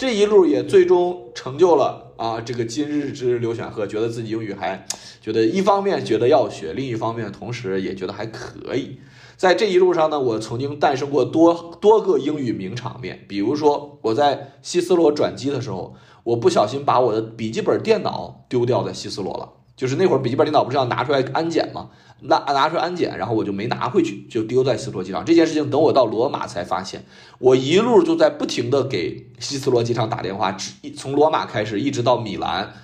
[0.00, 4.86] 这一路也最终成就了啊，这个今日之刘选赫，觉得自己英语还
[5.20, 8.98] 觉得一方面觉得要学，另一方面同时也觉得还可以。
[9.36, 19.59] 在这一路上呢，我曾经诞生过多多个英语名场面，比如说我在希斯罗转机的时候，我不小心把我的笔记本电脑丢掉在希斯罗了。
[19.80, 21.88] 就是那会儿笔记本电脑不是要拿出来安检吗？
[22.20, 25.24] 拿拿出来安检，然后我就没拿回去，就丢在希斯罗机场。
[25.24, 27.06] 这件事情等我到罗马才发现，
[27.38, 32.74] 我一路就在不停的给希斯罗机场打电话，直从罗马开始一直到米兰，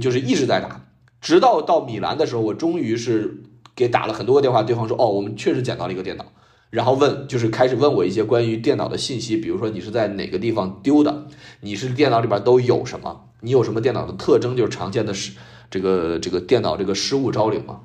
[0.00, 0.84] 就是一直在打，
[1.20, 3.44] 直到到米兰的时候，我终于是
[3.76, 6.24] 给打了很多个电话，对方说哦，我们确实捡到了一个电脑，
[6.70, 11.28] 然后问就是开始问我一些关于电脑的信息，比如说你是在哪个地方丢的，
[11.60, 15.34] 你是电脑里边都有什么，你有什么电脑的特征，就是常见的是。
[15.72, 17.80] 这个这个电脑这个失物招领嘛，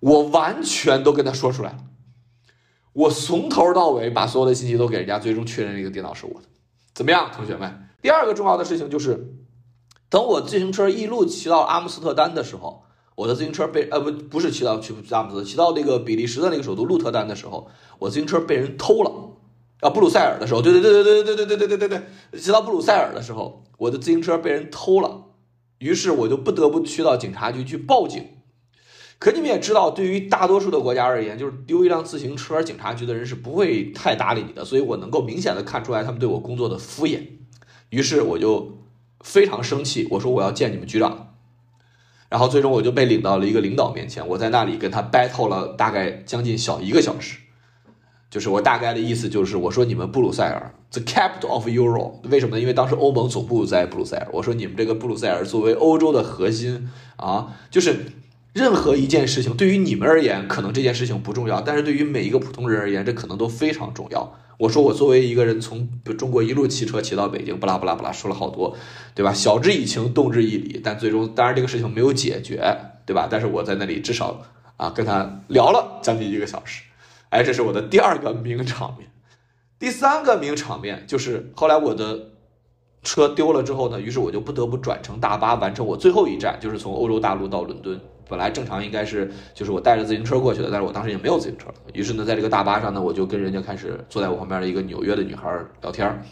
[0.00, 1.76] 我完全都跟他说出来。
[2.94, 6.48] 我从头到尾把所有的信息都给人家，最终确认这个电脑是我的。
[6.94, 7.88] 怎么样，同学们？
[8.00, 9.34] 第二个重要的事情就是，
[10.08, 19.10] 等我自行车一路骑到阿姆斯特丹的时候，我的自行车被呃不不是骑到去阿姆斯特，骑到那个比利时的那个首都鹿特丹的时候，我自行车被人偷了。
[19.80, 25.24] 啊，布鲁塞尔的时候，对对对对对对对对对对对对，骑到布鲁塞尔的时候，我的自行车被人偷了。
[25.82, 28.24] 于是我就不得不去到警察局去报警，
[29.18, 34.64] 可你们也知道，对于大多数的国家而言，就是丢一辆自行车，警察局的人是不会太搭理你的。
[34.64, 37.20] 所以我能够明显的看出来他们对我工作的敷衍。
[37.90, 38.78] 于是我就
[39.20, 41.34] 非常生气，我说我要见你们局长。
[42.30, 47.41] 然后最终我就被领到了一个领导面前，我在那里跟他 battle 了大概将近小一个小时。
[48.32, 52.60] 就是我大概的意思就是，我说你们布鲁塞尔，the capital of Euro，为什么呢？
[52.62, 54.26] 因为当时欧盟总部在布鲁塞尔。
[54.32, 58.06] 我说你们这个布鲁塞尔作为欧洲的核心啊，就是
[58.54, 64.32] 任何一件事情对于你们而言，可能这件事情不重要，但是对于每一个普通人而言，这可能都非常重要。
[64.56, 68.74] 我说我作为一个人从中国一路骑车骑到北京，不拉不拉不拉说了好多，
[69.14, 69.30] 对吧？
[69.34, 73.28] 晓之以情，动之以理，但最终当然这个事情没有解决，对吧？
[73.30, 74.40] 但是我在那里至少
[74.78, 76.84] 啊跟他聊了将近一个小时。
[77.32, 79.10] 哎，这是我的第二个名场面，
[79.78, 82.28] 第三个名场面就是后来我的
[83.02, 87.98] 车丢了之后呢，于是我就不得不转乘大巴完成我最后一站，就是从欧洲大陆到伦敦。
[88.28, 91.68] 本来正常应该是就是我带着自行车过去的，但是我当时也没有自行车。
[91.94, 96.22] 于是呢，在这个大巴上呢，我就跟人家开始坐在我旁边的一个纽约的女孩聊天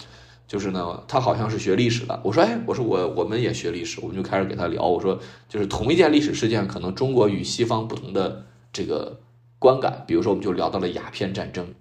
[0.47, 2.21] 就是呢，她好像是学历史的。
[2.23, 4.87] 我说，哎，我说我我们也学历史，我们就开始给她聊。
[4.87, 9.19] 我说，就是同一件历史事件，可能中国与西方不同的这个。
[9.61, 11.75] 观感，比如说，我们就聊到了鸦片战争，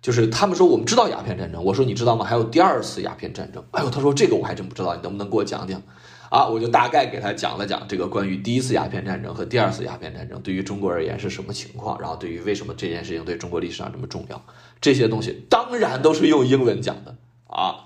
[0.00, 2.24] 就是他们说我们知道鸦片战争，我说你知道吗？
[2.24, 3.64] 还有第二次鸦片战争。
[3.72, 5.82] 哎呦，他说这个我还真不知道，你能不能给我讲讲？
[6.28, 14.44] 啊，我就大概给他讲了讲这个关于第一次鸦片战争和第二次鸦片战争对于中国而言是什么情况，然后对于为什么这件事情对中国历史上这么重要，
[14.80, 17.84] 这些东西当然都是用英文讲的啊，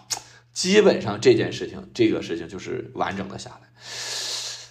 [0.53, 3.69] 基本上这件事情这个事情就是完整的下来。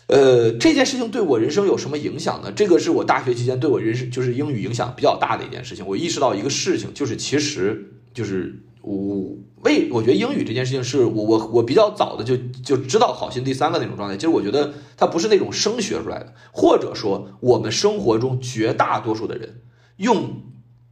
[0.10, 2.52] 呃，这件事情对我人生有什么影响呢？
[2.52, 5.86] 这个是我大学期间对我人生就是英语影响比较大的一件事情。
[5.86, 14.17] 我意识到一个事情，就是其实就是我为我觉得英语这件事情是我我我比较早的就就知道好心第三个那种状态。
[14.17, 19.62] 其实我觉得它不是那种生学出来的，或者说我们生活中绝大多数的人
[19.98, 20.41] 用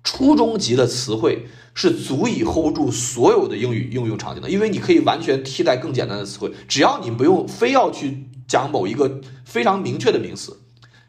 [0.04, 8.26] 初中级的词汇是足以 hold 住所有的英语应用场景的，因为你可以完全替代更简单的词汇，只要你不用非要去。
[8.48, 10.58] 讲某一个非常明确的名词，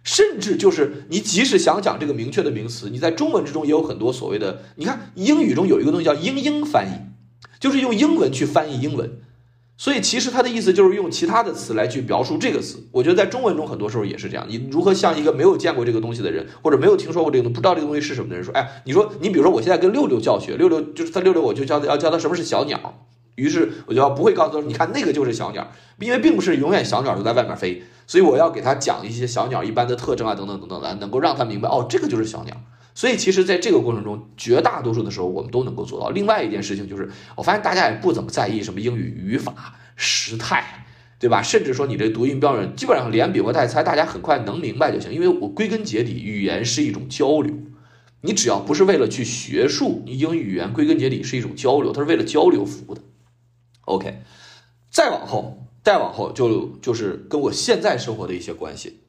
[0.02, 4.62] 甚至就是你即使想讲这个明确的名词，你在中文之中也有很多所谓的。
[4.76, 7.08] 你看英语中有一个东西叫英英翻译，
[7.60, 9.20] 就是用英文去翻译英文。
[9.80, 12.88] 所以其实它的意思就是用其他的词来去描述这个词。
[12.90, 14.44] 我觉得在中文中很多时候也是这样。
[14.48, 23.06] 你如何向一个没有见过这个东西的人，或者没有听说过这个东西、不知道这个东西是什么的人说，哎，你说你比如说我现在跟六六教学，六六就是他六六，我就教他要教他什么是小鸟。
[23.38, 32.54] 于是我就要不会告诉他说，你看那个就是小鸟，因为并不是永远小鸟都在外面飞，所以我要给他讲一些小鸟一般的特征啊，等等等等的，能够让他明白哦，这个就是小鸟。
[32.94, 36.10] 所以其实，在这个过程中，绝大多数的时候我们都能够做到。
[36.10, 40.84] 另外一件事情就是，我发现大家也不怎么在意什么英语语法、时态，
[41.20, 41.40] 对吧？
[41.40, 45.12] 甚至说你这读音标准，基本上连比划带猜，大家很快能明白就行。
[45.12, 47.54] 因为我归根结底，语言是一种交流，
[48.22, 53.00] 你只要不是为了去学术，你英语语言归根结底是一种交流，它是为了交流服务的。
[53.88, 54.22] OK，
[54.90, 59.00] 再往后，再往后就就是跟我现在生活的一些关系。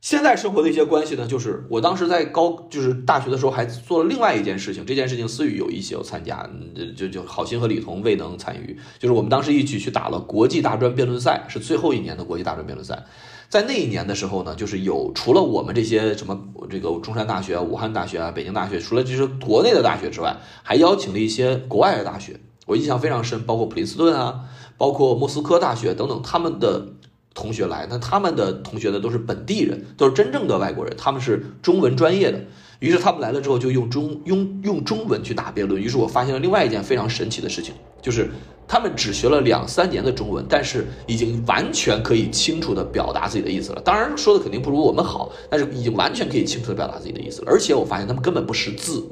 [0.00, 4.86] 现在生活的一些关系呢，就是我当时在高，就是大学的时候还做了另外一件事情。
[4.86, 6.48] 这件事情思雨有一些有参加，
[6.96, 8.78] 就就好心和李彤未能参与。
[9.00, 13.04] 就是我们当时一起去打了国际大专辩论赛，是最后一年的国际大专辩论赛。
[13.48, 16.40] 在那一年的时候呢，就是有除了我们这些什么
[16.70, 22.38] 这个中山大学、武汉大学啊、北京大学，除了这些国内的大学之外，还邀请了一些国外的大学。
[22.66, 24.40] 我印象非常深，包括普林斯顿啊，
[24.76, 26.84] 包括莫斯科大学等等，他们的
[27.32, 32.40] 同学来，那他们的同学呢都是本地人，都是真正的外国人，他们是中文专业的。
[32.80, 35.80] 于是他们来了之后就用中用用中文去打辩论。
[35.80, 38.28] 于是我发现了另外一件非常神奇的事情，就是
[38.68, 43.80] 他们只学了两三年的中文，但是已经完全可以清楚的表达自己的意思了。
[43.80, 47.48] 当然说的肯定不如我们好，但是已经完全可以清楚的表达自己的意思了。
[47.50, 49.06] 而且我发现他们根本不识字。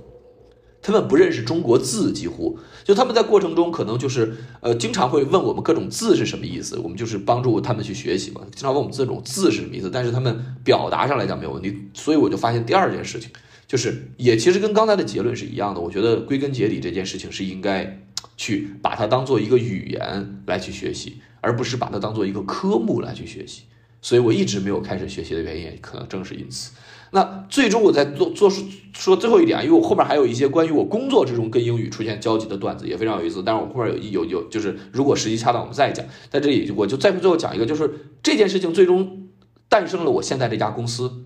[0.83, 8.42] 他们不认识中国字，几乎就他们在过程中可能就是呃，经常会问我们各种字是什么意思，我们就是帮助他们去学习嘛。
[8.53, 11.75] 经常问我们这种字是什么意思，但是他们表达上来讲没有问题。
[11.94, 13.31] 所以我就发现第二件事情，
[13.66, 15.81] 就是也其实跟刚才的结论是一样的。
[15.81, 18.01] 我觉得归根结底这件事情是应该
[18.37, 23.62] 去把它当做一个语言来去学习，而不是把它当做一个科目来去学习。
[24.03, 26.73] 所以我一直没有开始学习的原因，可能正是因此。
[27.14, 28.50] 那最终我在做做
[28.92, 33.40] 说最后一点啊，因为我后面还有一些关于我工作之中跟英语出现交集的段子，也非常有意思。
[33.46, 36.05] 但是我后面有有有，就是如果时机恰当，我们再讲。
[36.29, 37.88] 在这里，我就再最后讲一个，就是
[38.20, 39.29] 这件事情最终
[39.68, 41.22] 诞生了我现在这家公司。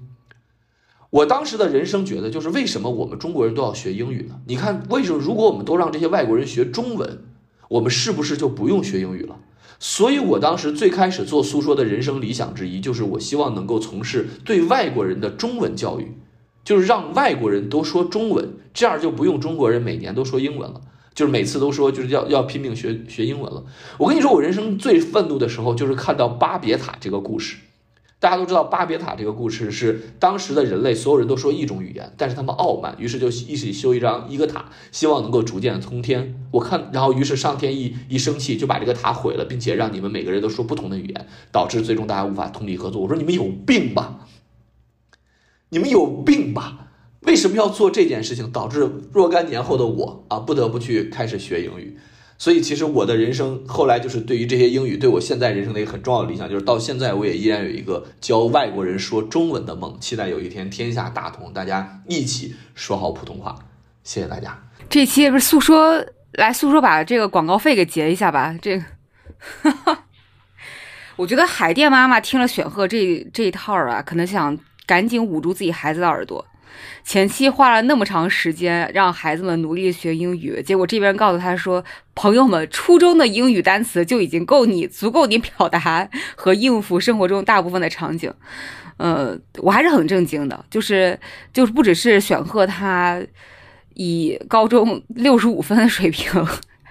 [1.08, 4.38] 我当时的人生觉得，就是为什么我们中国人都要学英语呢？
[4.46, 7.24] 你看，为什么如果我们都让这些外国人学中文，
[7.70, 9.38] 我们是不是就不用学英语了？
[9.80, 16.16] 所以，我当时最开始做诉说的人生理想之一，就是我希望能够从事对外国人的中文教育，
[16.64, 20.80] 就是让外国人都说中文，这样就不用中国人每年都说英文了，
[21.14, 23.64] 就是每次都说就是要要拼命学学英文了。
[23.98, 27.56] 我跟你说，我人生最愤怒的时候，就是看到巴别塔这个故事。
[28.20, 36.34] 大家都知道巴别塔这个故事是当时的人类所有人都说一种语言，但是他们傲慢，于是就一起修一张一个塔，希望能够逐渐通天。
[36.50, 43.00] 我看，然后于是上天一一生气就把这个塔毁了，并且让你们每个人都说不同的语言，导致最终大家无法通力合作。
[43.00, 44.26] 我说你们有病吧？
[45.68, 46.88] 你们有病吧？
[47.20, 48.50] 为什么要做这件事情？
[48.50, 51.96] 导致若干年后的我啊，不得不去开始学英语。
[52.40, 63.56] 所以，其实我的人生后来就是对于这些英语，对我现在人生的一个很重要的理想，就是到现在我也依然有一个教外国人说中文的梦，期待有一天天下大同，大家一起说好普通话。
[64.04, 64.56] 谢谢大家。
[64.88, 68.56] 这期不是诉说来诉说，把这个广告费给结一下吧。
[68.62, 68.84] 这个，
[71.16, 76.46] 我觉得海淀妈妈听了选赫这这一套啊，可能想赶紧捂住自己孩子的耳朵。
[77.04, 88.32] 前期花了那么长时间让孩子们努力学英语，结果这边告诉他说：“朋友们，初中的英语单词就已经够你足够你表达和应付生活中大部分的场景。”
[88.98, 91.18] 呃，我还是很震惊的，就是
[91.52, 93.22] 就是不只是选赫他
[93.94, 96.44] 以高中六十五分的水平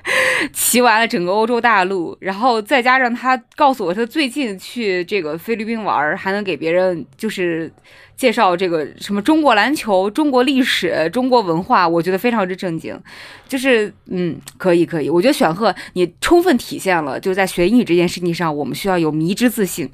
[0.53, 7.71] 骑完了整个欧洲大陆，然后再加上他告诉我他最近去这个菲律宾玩，还能给别人就是。
[8.17, 12.99] 介绍这个什么中国篮球、中国历史、中国文化，我觉得非常之正经，
[13.47, 19.87] 就是嗯，可以可以，我觉得选赫你充分体现了就在学英语这件事情上，我们需要有迷之自信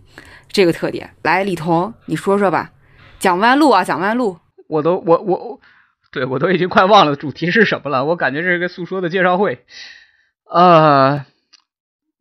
[0.49, 1.09] 这个特点。
[1.23, 2.71] 来，李彤，你说说吧，
[3.19, 4.37] 讲弯路啊，讲弯路，
[4.69, 5.59] 我都我我，
[6.09, 9.65] 对我都已经快忘了主题是什么了，我感觉这是个诉说的介绍会，
[10.53, 11.25] 呃。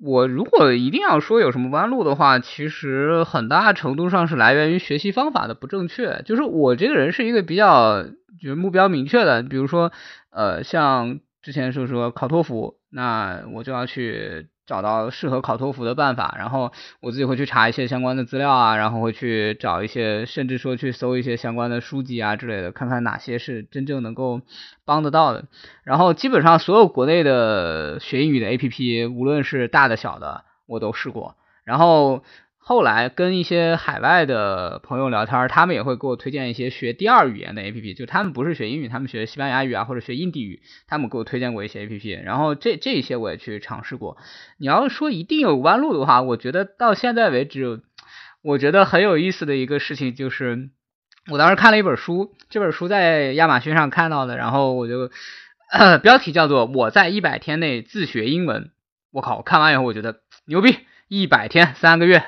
[0.04, 6.22] 我如果一定要说有什么弯路的话，其实很大程度上是来源于学习方法的不正确。
[6.24, 9.92] 就是我这个人是一个比较就是目标明确的，比如说
[10.30, 14.48] 呃，像之前说说考托福，那我就要去。
[14.72, 24.40] 找到适合考托福的办法，然后我自己会去查一些相关的资料啊，然后会去找一些，甚至说去搜一些相关的书籍啊之类的，看看哪些是真正能够
[24.86, 25.44] 帮得到的。
[25.84, 31.36] 然后基本上所有国内的学英语的 APP，无论是大的小的，我都试过。
[31.64, 32.22] 然后。
[32.64, 44.16] 后来跟一些海外的朋友聊天，他们也会给我推荐一些学第二语言的 A P P，就他们不是学英语，他们学西班牙语啊或者学印地语，他们给我推荐过一些 A P P，然后这这些我也去尝试过。
[44.58, 47.82] 你要说一定有弯路的话，我觉得到现在为止，
[48.42, 50.70] 我觉得很有意思的一个事情就是，
[51.32, 55.10] 我当时看了一本书，这本书在亚马逊上看到的，然后我就
[56.00, 58.62] 标题叫做《我在一百天内自学英文》，
[59.10, 60.76] 我靠，我看完以后我觉得牛逼，
[61.08, 62.22] 一百天三个月。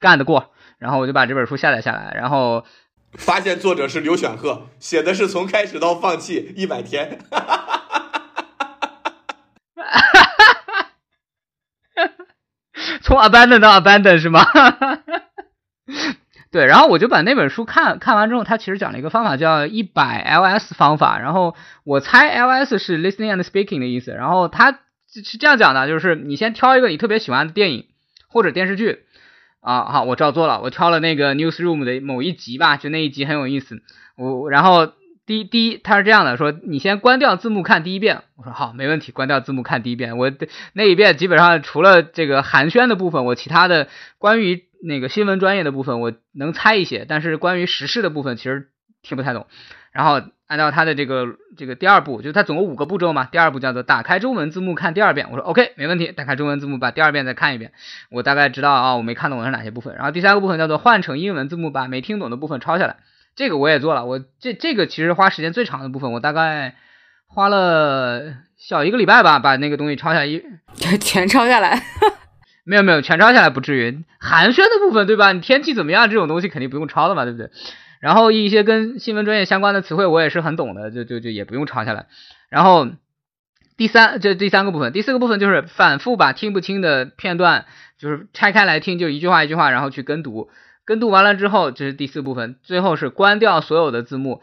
[0.00, 2.64] 干得过，然后我就把这本书下载下来，然后
[3.12, 7.18] 发现作者是刘选赫，写的是从开始到放弃一百天，
[13.02, 14.44] 从 abandon 到 abandon 是吗？
[16.50, 24.80] 对，然后我就把那本书看看完之后，他其实讲了一个方法叫一百 LS 方法，然后我猜 LS 是 listening and speaking 的意思，然后他
[25.12, 27.86] 是这样讲的，就是你先挑一个你特别喜欢的电影
[28.28, 29.04] 或者电视剧。
[29.60, 30.60] 啊，好，我照做了。
[30.62, 33.82] 我挑了那个 Newsroom 的某一集吧，就那一集很有意思。
[34.16, 34.92] 我然后
[35.26, 38.22] 第第一，他是这样的，说你先关掉字幕看第一遍。
[38.36, 40.16] 我说好，没问题，关掉字幕看第一遍。
[40.16, 40.32] 我
[40.72, 43.88] 那一遍基本上除了这个寒暄的部分，我其他的
[44.18, 48.70] 关于那个新闻专业的部分我能猜一些，但是关于时事的部分其实
[49.02, 49.46] 听不太懂。
[49.92, 53.24] 然后按照它的这个这个第二步，就是它总共五个步骤嘛。
[53.24, 57.70] 第二步叫做打开中文字幕看第二遍，我说 OK 没问题，打开中文字幕把第二遍再看一遍，
[58.10, 59.94] 我大概知道啊我没看懂的是哪些部分。
[59.94, 62.96] 然后第三个部分叫做换成英文字幕，把没听懂的部分抄下来，
[63.36, 64.04] 这个我也做了。
[64.06, 66.74] 我这这个其实花时间最长的部分，我大概
[67.28, 70.42] 花了小一个礼拜吧，把那个东西抄下来一
[71.00, 71.80] 全抄下来。
[72.66, 75.30] 没有没有全抄下来不至于，寒暄的部分对吧？
[75.30, 77.50] 你天气怎么样这种东西肯定不用抄的嘛，对不对？
[78.00, 82.06] 然后一些跟新闻专业相关的词汇我也是很懂的，就就就也不用抄下来。
[82.48, 82.88] 然后
[83.76, 87.66] 第三这第三个部分，第四个部分就是反复把听不清的片段
[87.98, 90.50] 就是拆开来听，就一句话一句话，然后去跟读。
[90.86, 94.42] 跟读完了之后，这是第四部分，最后是关掉所有的字幕，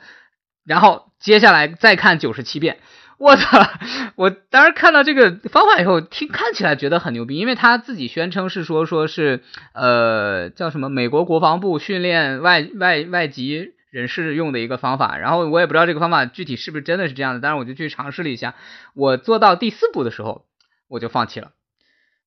[0.63, 2.77] 然后接下来再看九十七遍。
[3.17, 3.67] 我操！
[4.15, 9.41] 我当时看到这个方法以后，听看起来觉得很牛逼，因为他自己宣称是说说是
[9.73, 18.53] 呃叫什么美国国防部训练外外外籍人士用的一个方法，然后我也不知道这个方法具体是不是真的是这样的，但是我就去尝试了一下，
[18.93, 20.45] 我做到第四步的时候
[20.87, 21.53] 我就放弃了，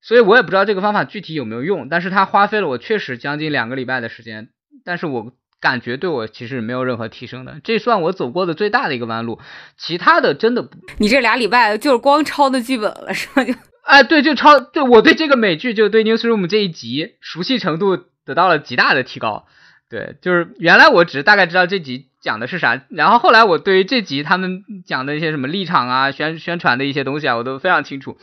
[0.01, 4.49] 所以我也不知道这个方法具体有没有用，但是它花费了我确实将近两个礼拜的时间，
[4.85, 5.33] 但是我。
[5.61, 9.39] 感觉对我其实没有任何提升的，这算我走过的最大的一个弯路。
[9.77, 13.45] 其他的真的不，你这俩礼拜就是光抄的剧本了，是吧？
[13.45, 13.53] 就
[13.85, 14.59] 哎，对，就抄。
[14.59, 19.47] 对我对这个美剧，就对 Newsroom 这一集熟悉程度得到了极大的提高。
[19.89, 28.17] 对，就是原来我只是大概知道这集讲的是啥，然后后来我对于这集他们讲的一些什么立场啊、宣宣传的一些东西啊，我都非常清楚。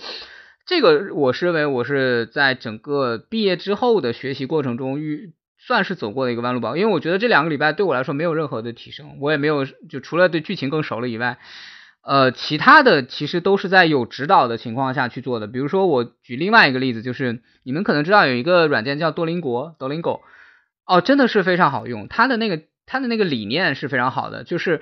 [0.65, 5.33] 这个我是认为我是在整个毕业之后的学习过程中遇。
[5.67, 11.39] 算是走过的一个弯路吧，因为我觉得这两个礼拜对我来说没有任何的提升，我也没有就除了对剧情更熟了以外，
[12.03, 15.47] 呃，其他的其实都是在有指导的情况下去做的。
[15.47, 20.21] 比如说我举另外一个例子，就是你们可能知道有一个软件叫多邻国 （Duolingo），
[20.85, 24.79] 哦，真的是非常好用，它的那个它的那个理念是非常好的，就是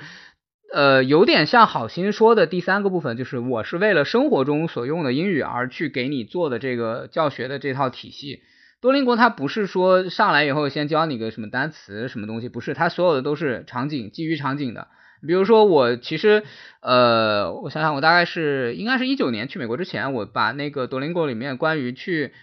[0.71, 8.43] 呃有点像好心说的第三个部分，就是我是为了生活中所用的英语而去给你做的这个教学的这套体系。
[8.81, 14.87] 多邻国它不是说上来以后先教你个什么单词什么东西，不是，它所有的都是场景，基于场景的。
[15.25, 16.43] 比如说我其实，
[16.81, 22.33] 呃，我想想，我大概是应该是一九年去美国之前，我把那个多邻国里面关于去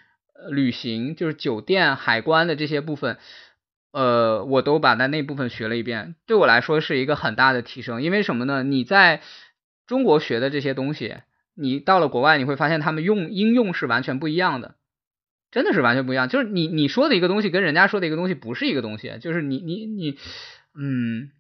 [0.51, 3.19] 旅行，就是酒店、海关的这些部分，
[3.93, 6.17] 呃，我都把它那部分学了一遍。
[6.27, 8.65] 对我来说是一个很大的提升，因为什么呢？
[8.65, 9.21] 你在
[9.87, 11.19] 中国学的这些东西，
[11.55, 14.75] 你到了国外你会发现他们用应用是完全不一样的。
[15.53, 20.19] 真的是完全不一样，就是你你说的一个东西跟人家说的一个东西不是一个东西，就是你你你，
[20.75, 21.31] 嗯，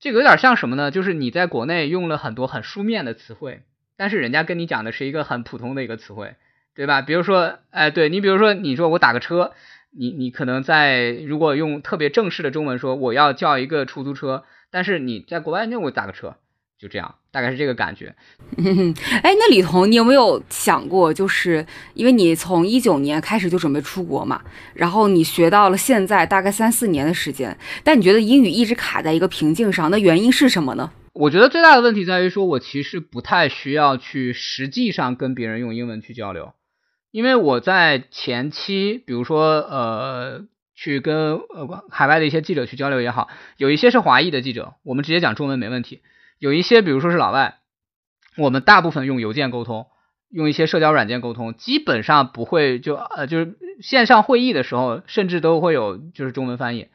[0.00, 0.90] 这个有点像什么呢？
[0.90, 3.62] 就是你在国内用了很多很书面的词汇，
[3.96, 6.36] 但是人家跟你讲的是一个很普通的一个词汇，
[6.74, 7.02] 对吧？
[7.02, 9.52] 比如说，哎，对你比如说你说我打个车，
[9.90, 16.36] 你你可能在如果用特别正式的中文说我要叫一个出租车，但是你在国外那我打个车。
[16.78, 18.14] 就这样，大概是这个感觉。
[18.56, 24.40] 哎，那李彤，你有没有想过，就是因为你从一九年开始就准备出国嘛，
[24.74, 30.92] 然后你学到了现在大概三四年的时间，但你觉得英语一直卡在一个瓶颈上，那原因是什么呢？
[31.14, 36.52] 我觉得最大的问题在于说，我其实不太需要去实际上跟别人用英文去交流，
[37.10, 40.44] 因为我在前期，比如说呃，
[40.76, 46.02] 去跟呃海外的一些记者去交流也好，有一些是华裔的记者，我们直接讲中文没问题。
[46.38, 47.58] 有一些，比如说是老外，
[48.36, 49.86] 我们大部分用邮件沟通，
[50.30, 56.88] 用一些社交软件沟通，基本上不会就呃就是线上会议的时候，甚至都会有就是中文翻译。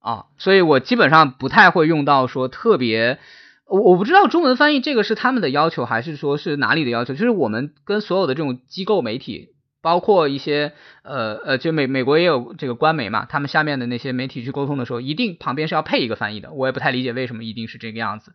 [0.00, 3.20] 啊，所以我基本上不太会用到说特别，
[3.68, 9.51] 我我不知道中文翻译这个是他们的要求还是说是哪里的要求，就是我们跟所有的这种机构媒体，
[9.82, 10.72] 包括一些
[11.02, 18.32] 呃呃就美美国也有这个官媒嘛，他们下面的那些媒体去沟通的时候，一定旁边是要配一个翻译的，我也不太理解为什么一定是这个样子。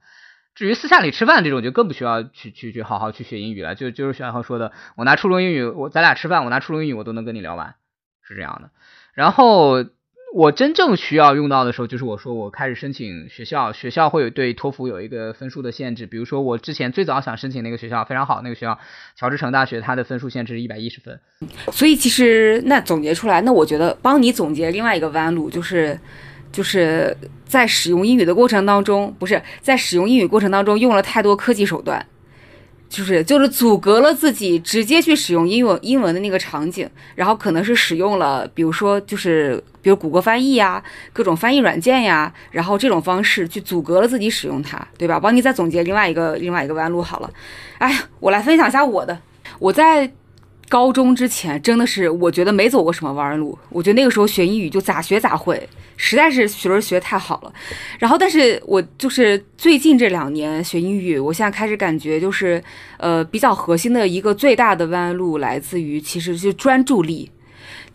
[0.53, 3.75] 至于私下里吃饭这种，就更不需要去去去好好去学英语了。
[3.75, 7.75] 就就是徐海浩说的，我拿初中英语，我咱俩吃饭，我拿初中英语我都能跟你聊完，
[8.23, 8.71] 是这样的。
[9.13, 9.85] 然后
[10.35, 16.05] 我真正需要用到的时候，就是我说我开始申请学校，学校会有对托福有一个分数的限制。
[16.05, 18.77] 比如说我之前最早想申请那个学校非常好，那个学校
[19.15, 21.19] 乔治城大学，它的分数限制是一百一十分。
[21.71, 25.99] 所以其实那总结出来，那我觉得帮你总结另外一个弯路就是。
[26.49, 27.15] 就是
[27.45, 32.03] 在使用英语的过程当中，不是在使用英语过程当中用了太多科技手段，
[32.89, 40.83] 就是就是阻隔了自己直接去使用英文英文的那个场景，然后可能是使用了，比如说就是比如谷歌翻译呀，
[41.13, 45.19] 各种翻译软件呀，然后这种方式去阻隔了自己使用它，对吧？
[45.19, 47.29] 帮你再总结另外一个另外一个弯路好了。
[47.77, 49.19] 哎，我来分享一下我的，
[49.59, 50.11] 我在。
[50.69, 57.53] 高中之前真的是我觉得没走过什么弯路，我觉得那个时候学英语就咋学咋会，实在是学着学太好了。
[57.99, 62.61] 然后，但是我就是最近这两年学英语，我现在开始感觉就是
[62.97, 67.31] 呃比较核心的一个最大的弯路来自于其实是专注力。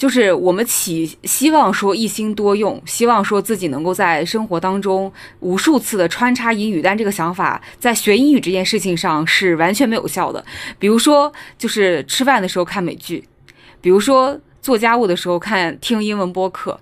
[0.02, 10.44] 就是我们起希望说一心多用，希望说自己能够在生活当中无数次的穿插英语，但这个想法在学英语这件事情上是完全没有效的。
[10.76, 13.22] 比如说，就是吃饭的时候看美剧，
[13.80, 16.80] 比如说做家务的时候看听英文播客。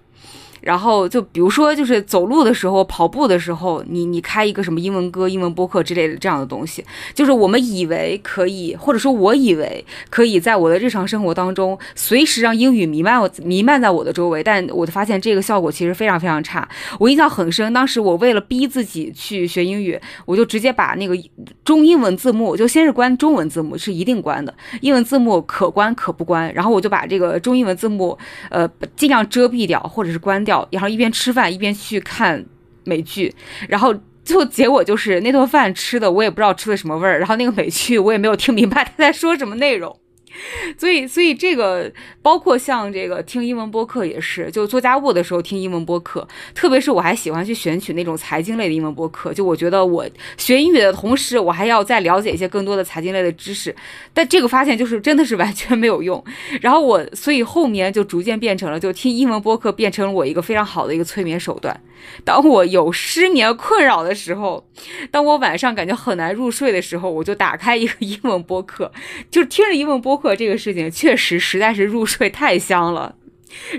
[0.60, 6.84] 然后就比如说，就是走路的时候、跑步的时候，你你开一个什么英文歌、英文播客之类的这样的东西，
[7.14, 16.68] 就是我们以为可以，或者说我以为可以在我的日常生活当中随时让英语弥漫弥漫在我的周围，但我发现这个效果其实非常非常差。
[16.98, 21.16] 我印象很深，当时我为了逼自己去学英语，我就直接把那个
[21.64, 28.18] 中英文字幕就先是关中文字幕是一定关的，英文字幕可关可不关，然后我就把这个中英文字幕
[28.50, 30.49] 呃尽量遮蔽掉或者是关掉。
[30.70, 32.44] 然后一边吃饭一边去看
[32.84, 33.34] 美剧，
[33.68, 33.94] 然后
[34.24, 39.98] 最后结果就是那顿饭吃的我也不知道吃的什么味儿，然后那个美剧我也没有听明白他在说什么内容。
[40.78, 41.90] 所以，所以这个
[42.22, 49.32] 包括像这个听英文播客也是，就做家务的时候听英文播客，特别是我还喜欢去选取那种财经类的英文播客。
[49.32, 53.74] 就我觉得我学英语的同时，我还要再了解一些更多的财经类的知识。
[54.14, 56.22] 但这个发现就是真的是完全没有用。
[56.60, 61.80] 然后我，所以后面就逐渐变成了，就听英文播客变成了我一个非常好的一个催眠手段。
[62.24, 64.66] 当我有失眠困扰的时候，
[65.10, 68.90] 当我晚上感觉很难入睡的时候，我就打开一个 英文播客，
[69.30, 73.16] 就听着英文播客这个事情，确实实在是入睡太香了。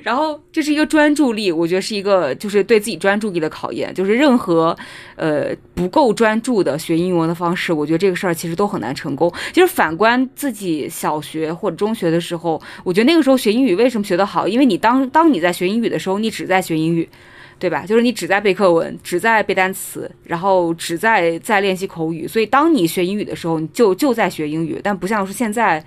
[0.04, 3.94] 然后这是一个专注力，我觉得是一个就是对自己专注力的考验。
[3.94, 4.78] 就是任何
[5.16, 9.32] 呃不够专注的学英文的方式，我觉得这个事儿其实都很难成功。
[9.54, 14.46] 就是反观自己小学或者中学的时候，我觉得那个时候学英语为什么学得好？
[14.46, 17.08] 因为你当当你在学英语的时候，你只在学英语。
[17.60, 17.86] 对吧？
[17.86, 22.28] 就是你只在背课文，只在背单词，然后只在在练习口语。
[22.28, 25.86] 所以当你学英语的时候，你就就在学英语，但不像是现在，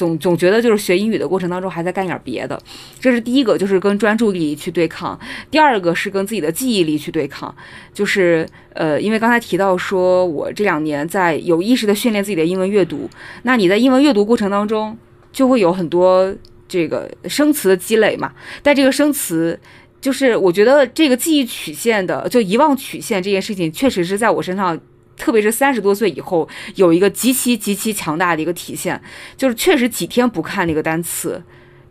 [0.00, 2.58] 总总觉得就是学英语的过程当中还在干点别的。
[2.98, 5.14] 这是第一个，就是跟专注力去对抗；
[5.50, 7.54] 第二个是跟自己的记忆力去对抗。
[7.92, 13.10] 就是呃，因为刚才提到说我这两年在有意识的训练自己的英文阅读，
[13.42, 14.96] 那你在英文阅读过程当中
[15.30, 16.34] 就会有很多
[16.66, 18.32] 这个生词的积累嘛，
[18.62, 19.60] 但这个生词。
[20.00, 24.80] 就是我觉得这个记忆曲线的，就遗忘曲线这件事情，确实是在我身上，
[25.20, 29.00] 特别是三十多岁以后，有一个极其极其强大的一个体现。
[29.36, 31.42] 就是确实几天不看那个单词，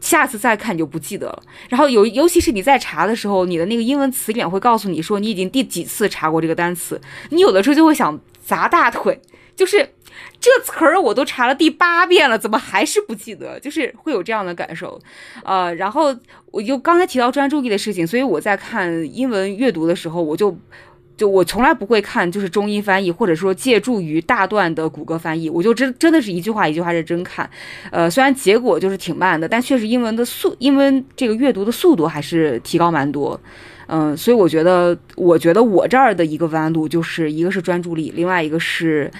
[0.01, 1.43] 下次再看你就不记得了。
[1.69, 6.99] 然后有，尤其是你在查的时候，你的那个英文词典会告诉你说你已经第几次查过这个单词，
[7.29, 9.21] 你有的时候就会想砸大腿，
[9.55, 9.89] 就是。
[10.41, 13.59] 这词儿我都查了第八遍了，怎么还是不记得？
[13.59, 14.99] 就是会有这样的感受，
[15.43, 16.15] 呃，然后
[16.51, 20.57] 我就刚才提到专注力的事情，所以我在看英文阅读的时候，我就
[21.19, 27.47] 就我从来不会看就是中英翻译，或者说借助于大段的谷歌翻译，我就真真的是一句话一句话认真看，
[27.91, 33.37] 呃，虽然结果就是挺慢的，但确实英文的速英文这个阅读的速度还是提高蛮多，
[33.87, 39.11] 嗯，所以我觉得我觉得我这儿的一个弯路就是一个是专注力，另外一个是。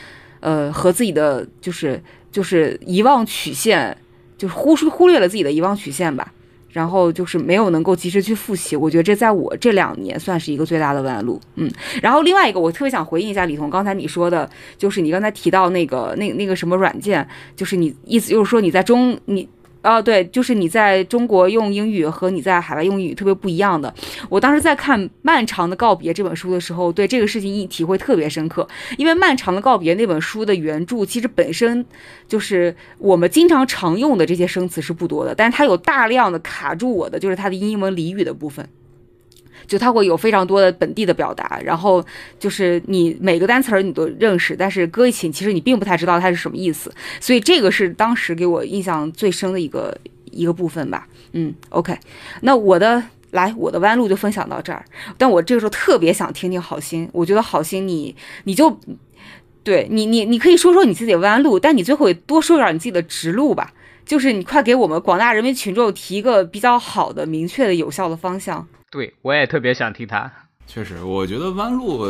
[0.41, 3.93] 呃，和自己的就是就是遗忘曲线，
[4.37, 6.31] 就是忽忽略了自己的遗忘曲线吧，
[6.71, 11.69] 然后就是没有能够及时去复习，我觉得这在我这两年算是一个最大的弯路，嗯，
[12.01, 19.47] 然后另外一个我特别想回应一下李彤刚才你说的，就是你刚才提到那个那那个什么软件，就是你意思就是说你在中你。
[19.81, 23.93] 哦，对，就是你在中国用英语和你在海外用英语特别不一样的。
[24.27, 28.67] 我当时在看《漫长的告别》这本书的时候，对这个事情一体会特别深刻。
[28.97, 31.85] 因为《漫长的告别》那本书的原著其实本身
[32.27, 38.67] 就是我们经常常用的这些生词是不多的，但是它有大量的卡住我的，就是它的英文俚语的部分。
[39.69, 42.03] 就它会有非常多的本地的表达，然后
[42.39, 46.91] 就是你每个单词儿你都认识，但是搁一起其实你并不太知道它是什么意思，
[47.21, 49.95] 所以这个是当时给我印象最深的一个
[50.31, 51.07] 一个部分吧。
[51.33, 51.95] 嗯，OK，
[52.41, 54.83] 那我的来我的弯路就分享到这儿，
[55.19, 58.15] 但我这个时候特别想听听好心，我觉得好心你
[58.45, 58.75] 你就
[59.63, 63.71] 对你你你可以说说你自己的弯路，但你最后也多说点你自己的直路吧，
[64.09, 68.67] 就是你快给我们广大人民群众提一个比较好的、明确的、有效的方向。
[68.89, 70.33] 对，我也特别想听他。
[70.65, 72.03] 确实，我觉得弯路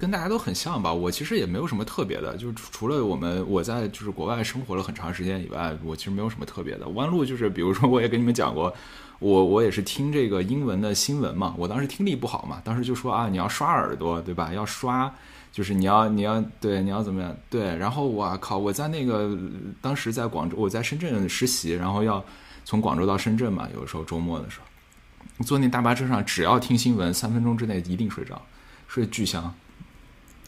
[0.00, 0.90] 跟大家都很像吧。
[0.92, 6.88] 我其实也没有什么特别的，就除了我们我在就是国外生活了很长时间以外，我其实没有什么特别的。
[6.88, 8.74] 弯路就是，比如说我也跟你们讲过，
[9.20, 14.50] 我我也是听这个英文的新闻嘛，我当时听力不好嘛，当时就说啊，你要刷耳朵，对吧？
[14.54, 15.12] 要刷，
[15.52, 17.76] 就是你要你要对你要怎么样对。
[17.76, 19.36] 然后我靠，我在那个
[19.82, 22.24] 当时在广州，我在深圳实习，然后要
[22.64, 28.40] 从广州到深圳嘛，有时候周末的时候，坐那大巴车上，只要听新闻，三分钟之内一定睡着。
[28.88, 29.54] 睡巨香，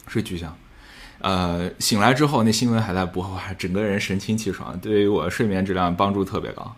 [0.07, 0.55] 睡巨香，
[1.21, 6.77] 呃，醒来之后那新闻还在播，整个人神清气爽，对于我睡眠质量帮助特别高。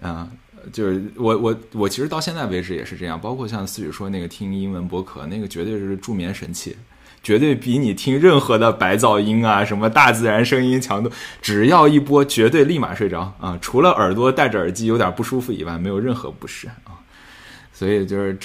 [0.00, 0.30] 嗯，
[0.72, 6.76] 就是我我我其实到现在为止也是这样，包括像思雨说那个听英文播客，那个绝对是助眠神器，
[7.22, 11.10] 绝对比你听任何的白噪音啊、什么大自然声音强度，
[11.40, 13.58] 只要一播，绝对立马睡着啊！
[13.60, 16.98] 除了耳朵戴着耳机有点不舒服以外，没有任何不适啊。
[17.72, 18.38] 所以就是。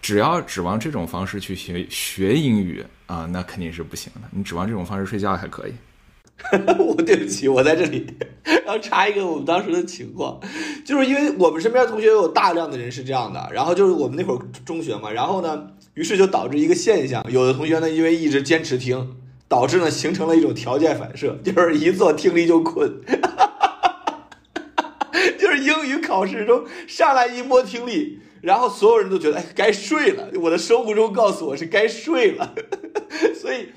[0.00, 4.22] 只要指望这种方式去学学英语啊，那肯定是不行的。
[4.30, 5.72] 你指望这种方式睡觉还可以。
[6.78, 8.06] 我对不起，我在这里
[8.64, 10.38] 要插一个我们当时的情况，
[10.84, 19.16] 就是因为我们身边同学有大量的人是这样的，然后就是我们那会儿中学嘛，然后呢，于是就导致一个现象，有的同学呢因为一直坚持听，
[19.48, 22.88] 导致呢形成了一种条件反射， 就是一做听力就困，
[25.40, 28.20] 就是英语考试中上来一波听力。
[28.40, 30.28] 然后所有人都觉得，哎，该睡了。
[30.40, 32.54] 我的生物钟告诉我是该睡了，
[33.40, 33.68] 所以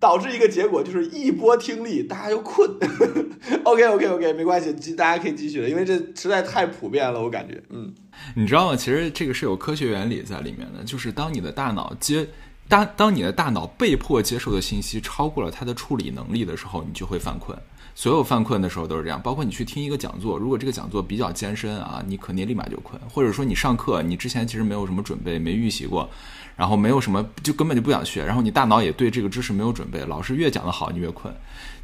[0.00, 2.70] 导致一个结果就是一波听力，大家就困。
[3.64, 7.62] OK，OK，OK，没关系，大家可以继续了，因为这实在太普遍了，我感觉。
[7.70, 7.92] 嗯，
[8.34, 8.76] 你知道吗？
[8.76, 12.26] 其实这个是有科学原理在里面的，就是当你的大脑接
[12.68, 17.56] 当当你的大脑被迫接受的信息超过了它的处理能力的时候，你就会犯困。
[17.98, 26.08] 所有犯困的时候都是这样，包括你去听一个讲座，如果这个讲座比较艰深啊，你肯定立马就困；或者说你上课，你之前其实没有什么准备，没预习过，
[26.54, 31.34] 然后没有什么，就根本就不想学，然后你大脑也对这个知识没有准备，老师越讲的好，你越困。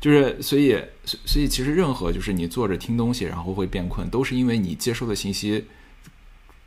[0.01, 5.67] 就是所以，所以其实任何就是你坐着听东西，然后会变困，都是因为你接收的信息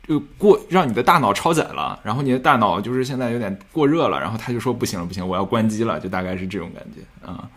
[0.06, 7.48] 就过，让你的大脑超载了，然后你的大脑就是现在有点过热了，然后他就说不行了，不行，我要关机了，就大概是这种感觉啊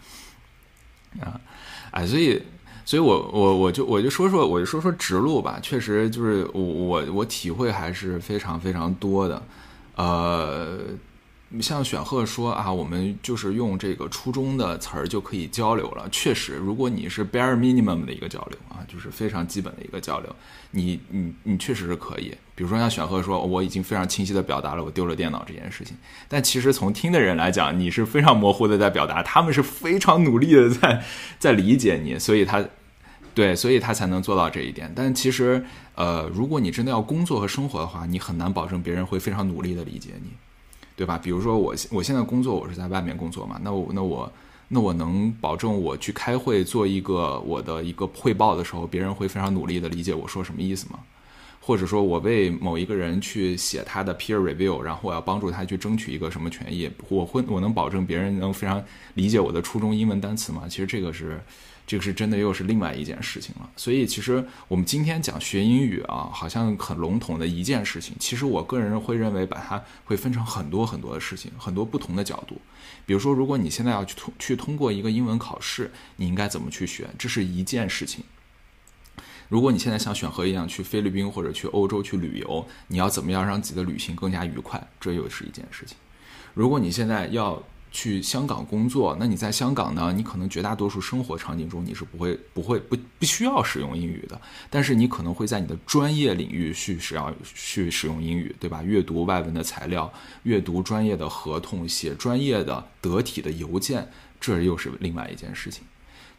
[1.20, 1.42] 啊。
[1.92, 2.42] 哎，所以，
[2.86, 9.44] 所以我我我就我就说说我就说说直路吧，确实就是我我我体会还是非常非常多的，
[9.96, 10.80] 呃，
[11.60, 20.34] 像选赫说啊，我们就是用这个初中的词儿就可以交流了，确实，如果你是 bare minimum 的一个交流啊，就是非常基本的一个交流，
[20.72, 22.34] 你你你确实是可以。
[22.56, 25.98] 比如说像选赫说，我已经非常清晰的表达了我丢了电脑这件事情，
[26.28, 31.04] 但其实从听的人来讲，你是非常模糊的在表达，他们是非常努力的在
[31.40, 32.64] 在理解你，所以他
[33.34, 34.92] 对，所以他才能做到这一点。
[34.96, 40.32] 但其实，呃，如果你真的要工作和生活的话，你很难保证别人会非常努力的理解你，
[41.02, 41.18] 对吧？
[41.18, 44.32] 比如说我我现在工作，我是在外面工作嘛，那我那我
[44.68, 51.00] 那我能保证我去开会做一个我的一个汇报的时候，别人会非常努力的理解我说什么意思吗？
[51.60, 58.84] 或者说我为某一个人去写他的 peer review，然后我要帮助他去争取一个什么权益，我会我能保证别人能非常
[59.16, 60.68] 理解我的初中英文单词吗？
[60.70, 61.42] 其实这个是，
[61.92, 63.70] 这个是真的又是另外一件事情了。
[63.76, 68.16] 所以其实我们今天讲学英语啊，好像很笼统的一件事情。
[68.18, 72.62] 其实我个人会认为把它会分成很多很多的事情，很多不同的角度。
[73.06, 77.10] 比如说，如果你现在要去通去通过一个英文考试，你应该怎么去学？
[77.20, 78.24] 这是一件事情。
[79.50, 84.82] 如果你现在像选和一样去菲律宾或者去欧洲去旅游，你要怎么样让自己的旅行更加愉快？
[84.98, 85.98] 这又是一件事情。
[86.54, 87.62] 如果你现在要
[87.92, 90.14] 去香港工作，那你在香港呢？
[90.16, 94.40] 你可能绝大多数生活场景中你是不会、不会、不不需要使用英语的，
[94.70, 98.82] 但是你可能会在你的专业领域去使要去使用英语，对吧？
[98.82, 100.12] 阅读外文的材料，
[100.44, 105.84] 阅读专业的合同，写专业的得体的邮件，这又是另外一件事情。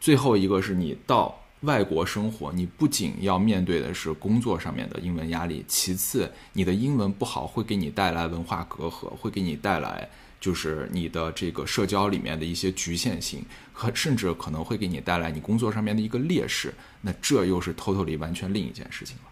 [0.01, 1.39] 最后一个是你到。
[1.63, 10.11] 外国生活，你不仅要面对的是工作上面的英文压力，其次，你的英文不好会给你带来文化隔阂，会给你带来
[10.43, 16.75] 就是你的这个社交里面的一些局限性，和甚至可能会给你带来你工作上面的一个劣势。
[17.01, 19.23] 那这又是 totally 完全另一件事情了。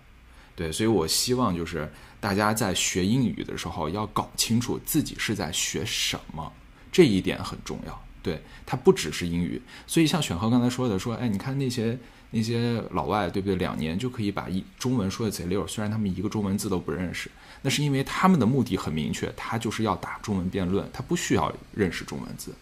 [0.54, 6.52] 对，所以我希望就是大家在学英语的时候要搞清楚自己是在学什么，
[6.92, 8.02] 这一点很重要。
[8.22, 9.60] 对，它不只是英语。
[9.88, 11.98] 所以像选和刚才说的，说，哎，你看那些。
[12.30, 13.56] 那些老外对不对？
[13.56, 17.30] 两年就可以把一中文说的贼溜，虽然他们一个中文字都不认识，
[17.62, 22.54] 那是因为他们的目的很明确，他就是要打中文辩论，他不需要认识中文字。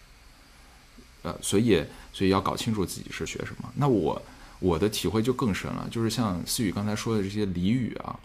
[1.21, 3.69] 呃，所以所以要搞清楚自己是学什么。
[3.75, 4.21] 那我
[4.59, 8.17] 我的体会就更深了，就是像思雨刚才说的这些俚语啊，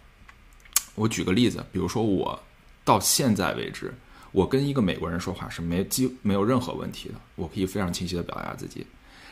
[0.95, 2.41] 我举个例子，比如说我
[2.85, 3.93] 到现在为止，
[4.33, 8.87] 我跟一个美国人说话是没几没有任何问题的，我可以非常清晰的表达自己。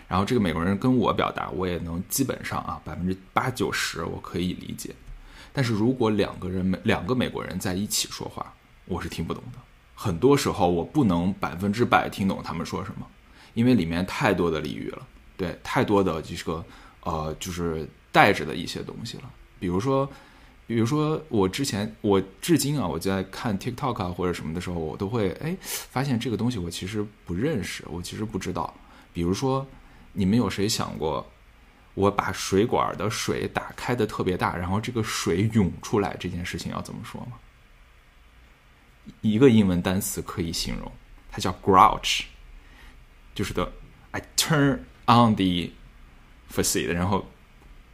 [0.08, 4.94] 然后这个美国人跟我表达，我也能基本上啊百分之八九十我可以理解。
[5.52, 8.52] 但是如果两个人美两个美国人在一起说话，
[8.86, 9.58] 我是听不懂的。
[9.94, 13.06] 很多时候我不能百分之百听懂他们说什么，
[13.54, 16.64] 因为里面太多的俚语了，对，太多的这个
[17.02, 19.30] 呃就是带着的一些东西了。
[19.60, 20.10] 比如说，
[20.66, 28.74] 比如说我之前我至今啊我在看 TikTok 啊或者什么的时候，我都会哎发现这个东西我其实不认识，我其实不知道。
[29.12, 29.64] 比如说，
[30.12, 31.26] 你们有谁想过？
[31.94, 37.32] 我把水管的水打开的特别大，然后这个水涌出来，这件事情要怎么说吗？
[39.20, 40.90] 一个英文单词可以形容，
[41.30, 42.22] 它叫 grouch，
[43.34, 43.70] 就是的
[44.12, 45.70] ，I turn on the
[46.50, 47.26] faucet，然后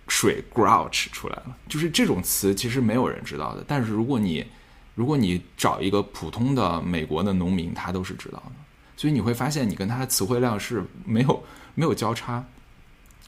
[0.07, 4.47] 水 grouch 出来了，就是这种词其实没有人知道的，但是如果你
[4.95, 8.53] 如果你找一个普通的美国的农民，他都是知道的，
[8.97, 11.43] 所以你会发现你跟他的词汇量是没有
[11.79, 12.45] 没有交叉。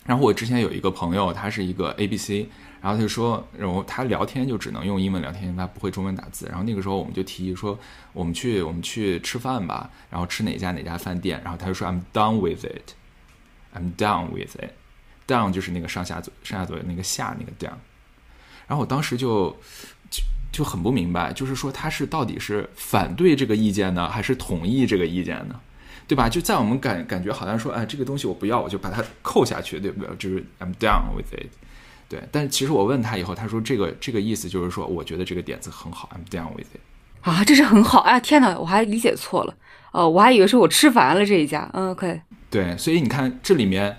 [0.05, 2.49] 然后我之前有一个朋友，他是一个 A B C，
[2.81, 6.47] 然后他就说，然后他聊天就只能用英文聊天，他不会中文打字。
[6.49, 7.79] 然后那个时候我们就提议说，
[8.13, 11.41] 我们去我们去吃饭吧，然后吃哪家哪家饭店。
[11.45, 17.77] 然后他就说，I'm done with it，I'm done with it，down 就是那个上下左上下左右那个下那个 down。
[18.67, 19.57] 然后我当时就
[20.11, 25.61] 就就很不明白，就是说他是到底是反对这个意见呢，还是同意这个意见呢？
[26.11, 26.29] 对吧？
[26.29, 30.17] 就在我们感感觉好像说，哎，这个东西我不要，我就把它扣下去，对不对？
[30.17, 31.47] 就是 I'm done with it。
[32.09, 36.81] 对，但是其实我问他以后，他说这个这个意思就是说，我觉得这个点子很好，I'm done with it。
[37.21, 38.19] 啊，这是很好哎啊！
[38.19, 39.55] 天哪，我还理解错了，
[39.93, 41.71] 哦，我还以为是我吃烦了这一家。
[41.75, 42.21] 嗯，OK。
[42.51, 43.97] 对，所以你看这里面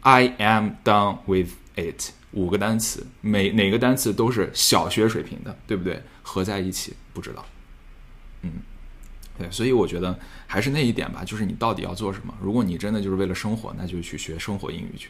[0.00, 6.02] ，I am done with it 五个单词，每哪个单词都是小学水平的，对不对？
[6.22, 7.44] 合在一起不知道，
[8.40, 8.50] 嗯。
[9.40, 12.34] 对，所以我觉得还是那一点吧，就是你到底要做什么。
[12.42, 15.08] 如果你真的就是为了生活，那就去学生活英语去。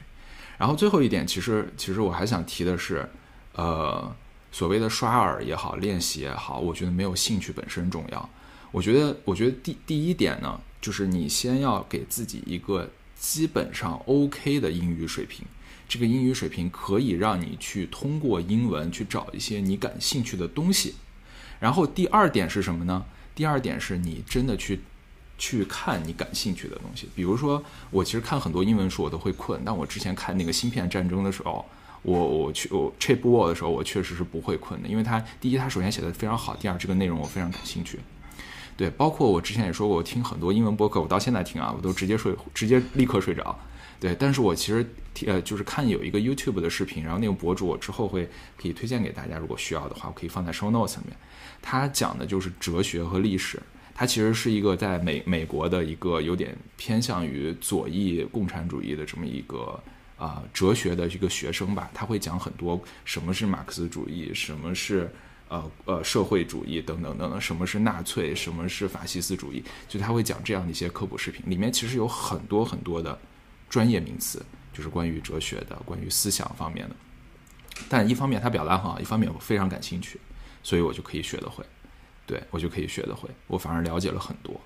[0.56, 3.08] 然后最后一点，其实其实我还想提的是，
[3.54, 4.14] 呃，
[4.52, 8.30] 所谓的刷耳也好，练习也好，我觉得没有兴趣本身重要。
[8.70, 15.44] 我觉得，我觉得第第一点呢，就是你先要给自己一个基本上 OK 的英语水平，
[15.88, 20.94] 这个英语水平可以让你去通过英文去找一些你感兴趣的东西。
[21.58, 23.04] 然后第二点是什么呢？
[23.34, 24.80] 第二点是你真的去
[25.38, 31.64] 去看你感兴趣的东西，比如说我其实看很多英文书我都会困，但我之前看那个芯片战争的时候，
[32.02, 38.00] 我我去我 Chip War 的时候，我确实是不会困的，因为它第一它首先写的非常好，第二这个内容我非常感兴趣。
[38.76, 43.58] 对，包括我之前也说过，我听很多英文播客，我到现在听啊，我都直接睡，直接立刻睡着。
[43.98, 44.86] 对，但是我其实
[45.26, 48.26] 呃就是看有一个 YouTube 的视频，然后那个博主我之后会
[48.56, 51.16] 可以推荐给大家，如果需要的话，我可以放在 Show Notes 里面。
[51.62, 53.60] 他讲的就是哲学和历史，
[53.94, 59.78] 他其实是一个在美美国的一个有点偏向于左翼共产主义的这么一个
[60.16, 61.90] 啊哲学的一个学生吧。
[61.92, 65.10] 他会讲很多什么是马克思主义，什么是
[65.48, 73.18] 呃呃社会主义等等等等，什么是纳粹，什么是法西斯主义，就他会讲这样的一些科普视频，里面其实有很多很多的
[73.68, 74.42] 专业名词，
[74.72, 76.96] 就是关于哲学的，关于思想方面的。
[77.88, 80.18] 但一方面他表达很好，一方面我非常感兴趣。
[80.62, 81.64] 所以我就可以学得会，
[82.26, 84.60] 对我就可以学得会，我反而了解了很多。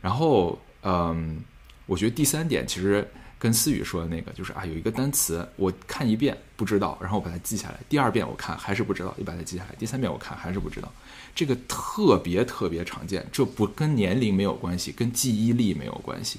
[0.00, 1.40] 然后，嗯，
[1.86, 3.08] 我觉得第三点其实
[3.38, 10.92] 跟思雨说的那个，就是啊，有一个单词我看一遍不知道，然后我把它记下来；第二遍我看还是不知道，又把它记下来；第三遍我看还是不知道。
[11.34, 16.38] 这个特别特别常见，这不跟年龄没有关系，跟记忆力没有关系，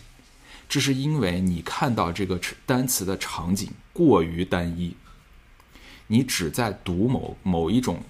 [0.69, 4.95] 这是因为你看到这个单词的场景过于单一，
[6.07, 8.03] 你只在读某某一种。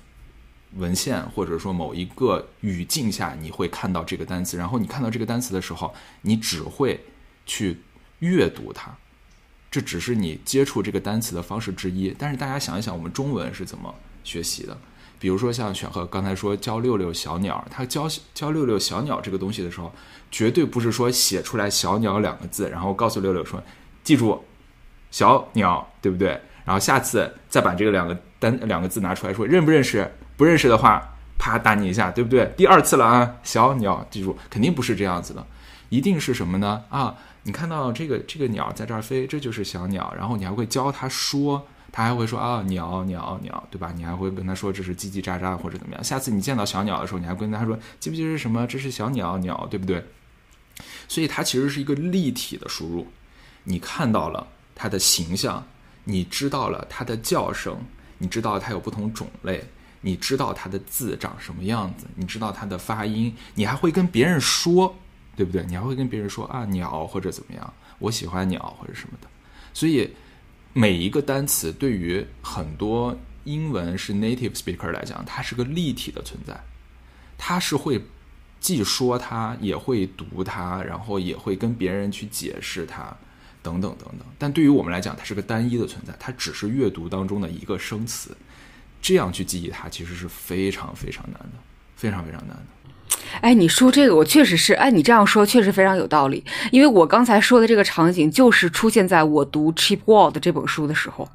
[0.77, 6.99] 文献或者说某一个语境下，你会看到这个单词，然后你看到这个单词的时候，你只会
[7.45, 7.79] 去
[8.19, 8.95] 阅读它，
[9.69, 12.15] 这只是你接触这个单词的方式之一。
[12.17, 13.93] 但是大家想一想，我们中文是怎么
[14.23, 14.77] 学习的？
[15.19, 19.93] 比如说像选和刚才说教六六小鸟，他教教六六小鸟这个东西的时候，
[20.31, 23.63] 绝对不是说写出来“小鸟”两个字，然后告诉六六说
[24.03, 24.43] 记住
[25.11, 26.29] 小鸟，对不对？
[26.65, 30.09] 然后下次再把这个两个单两个字拿出来说认不认识？
[30.35, 32.51] 不认识的话，啪打你一下，对不对？
[32.57, 35.45] 第二次了啊，小鸟，记住，肯定不是这样子的，
[35.89, 36.83] 一定是什么呢？
[36.89, 43.91] 啊，你看到这个这个鸟在这儿飞，这就是小鸟，然后你还会教它说，他还会说啊，鸟鸟鸟，对吧？
[43.95, 46.03] 你还会跟他说这是叽叽喳喳或者怎么样。
[46.03, 48.65] 下次你见到小鸟的时候，你还跟他说记不记得什么？
[48.65, 50.03] 这是小鸟鸟，对不对？
[51.07, 53.07] 所以它其实是一个立体的输入，
[53.65, 55.63] 你看到了它的形象，
[56.05, 57.77] 你知道了它的叫声，
[58.17, 59.63] 你知道它有不同种类。
[60.05, 64.93] 你知道它的字长什么样子，你知道它的发音，你还会跟别人说，
[65.33, 65.65] 对不对？
[65.65, 69.27] 你还会跟别人说啊，鸟或者怎么样，我喜欢鸟或者什么的。
[69.73, 70.13] 所以
[70.73, 76.61] 每一个单词对于很多英文是 native speaker 来讲，它是个立体的存在，
[77.37, 78.03] 它是会
[78.59, 83.15] 既说它，也会读它，然后也会跟别人去解释它，
[83.61, 84.27] 等等等等。
[84.37, 88.35] 但对于我们来讲，它是个单一的存在，它只是阅读当中的一个生词。
[89.03, 91.59] 这样去记忆它，其实是非常非常难的，
[91.95, 92.63] 非常非常难的。
[93.41, 96.43] 哎，你说这个，我确实是，哎，你这样说确实非常有道理。
[96.71, 101.29] 因为我刚才说的这个场景，就是出现在我读《Cheap World》这本书的时候。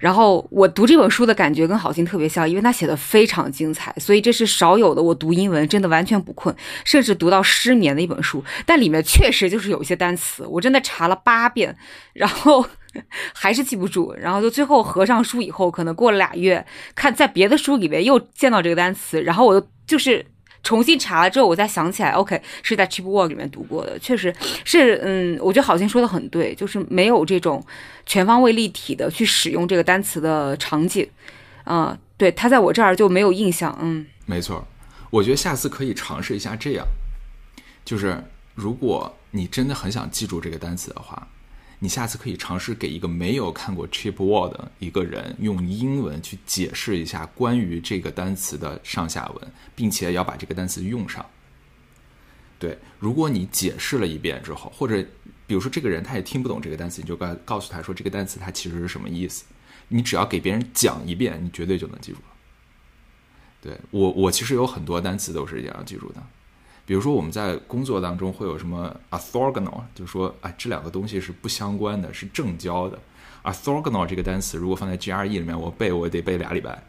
[0.00, 6.54] 然后我读这本书的感觉跟好心特别像，因为他写的非常精彩，所以这是少有的我读英文真的完全不困，
[6.84, 8.42] 甚至读到失眠的一本书。
[8.66, 11.76] 但里面确实就是有一些单词，我真的查了八遍，
[12.12, 12.64] 然后
[13.32, 14.12] 还是记不住。
[14.18, 16.64] 然后就最后合上书以后，可能过了俩月，
[16.94, 20.26] 看在别的书里面又见到这个单词，然后我就就是。
[20.62, 24.34] 重新查了之后，我再想起来，OK，是在 Cheap World 里面读过的，确实
[24.64, 27.64] 是，嗯，我觉得好像说的很对，就是没有这种
[28.06, 31.08] 全方位立体的去使用这个单词的场景，
[31.64, 34.66] 啊，对，他在我这儿就没有印象，嗯，没错，
[35.10, 36.86] 我觉得下次可以尝试一下这样，
[37.84, 38.22] 就是
[38.54, 41.28] 如果你真的很想记住这个单词的话。
[41.82, 51.26] 你下次可以尝试给一个没有看过 Cheap Word 的一个人用英文去解释一下关于这个单词的上下文，并且要把这个单词用上。
[52.60, 55.04] 对，如果你解释了一遍之后，或者
[55.44, 59.44] 比如说这个人他也听不懂这个单词，你就告告诉他说这个单词它其实是什么意思。
[59.88, 62.24] 你只要给别人讲一遍，你绝对就能记住了。
[63.60, 66.22] 对我，我其实有很多单词都是这样记住的。
[66.84, 72.98] 比如说，我们在工作当中会有什么 orthogonal，就是说，啊，这两个东西是不相关的，是正交的。
[73.44, 76.82] orthogonal 这个单词，如果放在 GRE 里面，我背我得背俩礼拜。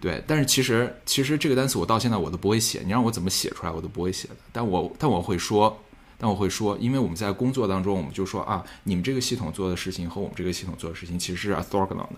[0.00, 4.34] 对，但是其实其实这个单词我到现在我都不会写，你让我怎么写出来我都不会写的。
[4.50, 5.80] 但我但我会说，
[6.18, 12.16] 但我会说，因为我们在工作当中，我们就说啊，你们这个系统做的事情和我们这个系统做的事情其实是 orthogonal 的。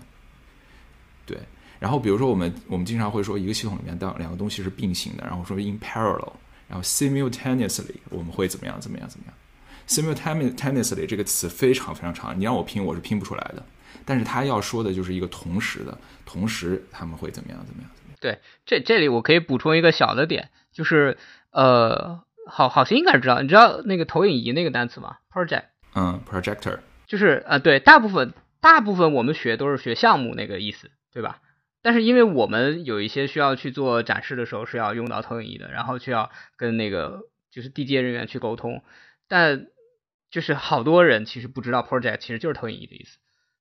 [1.27, 1.37] 对，
[1.79, 6.33] 然后比如说我们我们经常会说一个系统里面当两个东西是并行的，然后说 in parallel。
[6.67, 8.79] 然后 simultaneously 我们会怎么样？
[8.79, 9.07] 怎么样？
[9.07, 9.33] 怎么样
[9.87, 13.63] ？simultaneously 这个词非常非常长，你让我拼我是拼不出来的。
[14.03, 17.65] 但是他要说的就是一个同时的，同时他们会怎么样？
[17.65, 17.89] 怎么样？
[17.95, 18.19] 怎么样？
[18.19, 21.17] 对，这这里我可以补充一个小的点，就是
[21.51, 31.39] 呃，好好心应该知道，你知道那个投影仪那个单词吗？project，嗯，projector，就是呃，对，大部分大部分我们学都是学项目那个意思，对吧？
[31.85, 38.83] 但是因为我们有一些需要去做展示的时候是要用到投影仪的，然后需要跟那个就是地接人员去沟通，
[39.27, 39.67] 但
[40.31, 43.19] 就是好多人其实不知道 project 其实就是投影仪的意思，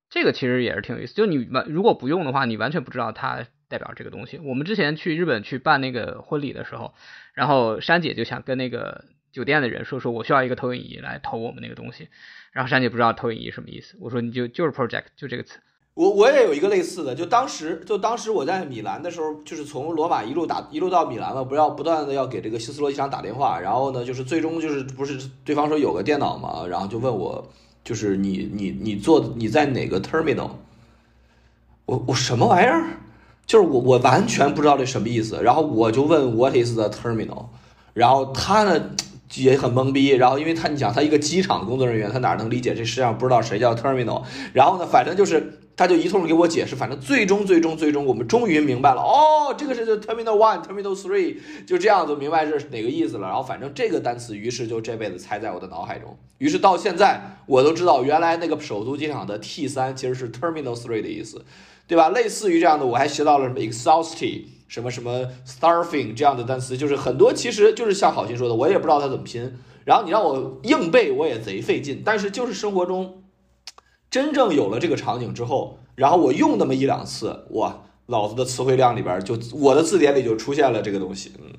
[0.09, 1.13] 这个其实也是挺有意思。
[1.13, 4.39] 就你完如果不用的话，你完全不知道它代表这个东西。
[4.39, 6.95] 我们之前去日本去办那个婚礼的时候，
[7.35, 12.09] 然后珊姐就想跟那个酒店的人说，说我需要一个投影仪来投我们那个东西，
[12.53, 15.61] 然后珊姐不知道投影仪什么意思，我说你就就是 project 就这个词。
[15.95, 27.47] 我我也有一个类似的，就当时就当时我在米兰的时候，就是从罗马一路打一路到米兰嘛，不要不断的要给这个希斯罗机场打电话，然后呢，就是最终就是不是对方说有个电脑嘛，然后就问我，
[27.85, 30.51] 就是你你你做你在哪个 terminal？
[31.87, 32.99] 我我什么玩意儿？
[33.47, 37.45] 就是我我完全不知道这什么意思，然后我就问 What is the terminal？
[37.93, 38.91] 然后他呢
[39.37, 44.23] 也很懵逼，然后因为他你想他一个机场工作人员，他哪能理解这世界上不知道谁叫 terminal？
[44.53, 45.61] 然后呢，反正就是。
[45.77, 49.03] 他就一通给我解释，反正最终最终最终，我们终于明白了。
[49.03, 51.35] 哦，这个是 terminal one, terminal three，
[51.67, 53.27] 就这样子明白是哪个意思了。
[53.27, 56.17] 然后反正这个单词，于是就这辈子猜在我的脑海中。
[56.39, 61.45] 于是到现在，我都知道原来那个首都机场的 T 三其实是 terminal three 的意思，
[61.89, 62.11] 对吧？
[62.11, 69.53] 类似于这样的，我还学到了什么 exhausted，什么什么 starving 这样的单词，就是很多其实就是像好心说的，我也不知道它怎么拼。
[69.85, 72.03] 然后你让我硬背，我也贼费劲。
[72.05, 73.21] 但是就是生活中。
[74.11, 81.33] 真正有了这个场景之后，然后我用那么一两次，哇，老子的词汇量里边就我的字典里就出现了这个东西。
[81.43, 81.51] 嗯，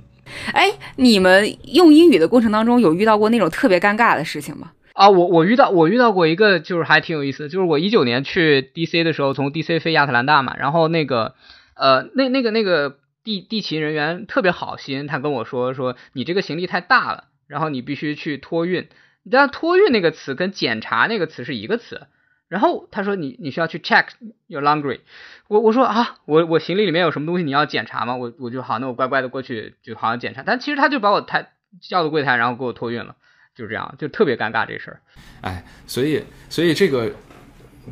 [0.54, 4.72] 哎，你们用英语的过程当中有遇到过那种特别尴尬的事情吗？
[4.94, 11.34] 啊，我我遇到我遇到过一个，就是还挺有意思的，就是我一九年去 DC 的时候，从 DC 飞亚特兰大嘛，然后那个
[11.76, 18.88] 呃，那那个那个地地勤人员特别好心，他跟我说说你这个行李太大了，然后你必须去托运。
[19.24, 22.08] 你知道托运那个词跟检查那个词是一个词。
[22.48, 24.10] 然后他说你你需要去 check
[24.46, 25.00] your laundry，
[25.48, 28.16] 我我说啊我我行李里面有什么东西你要检查吗？
[28.18, 33.16] 我我就好那我乖乖的过去就好像检查，但其实他就把我抬叫到柜台然后给我托运了，
[33.56, 35.02] 就这样就特别尴尬这事儿。
[35.42, 37.12] 哎，所以所以这个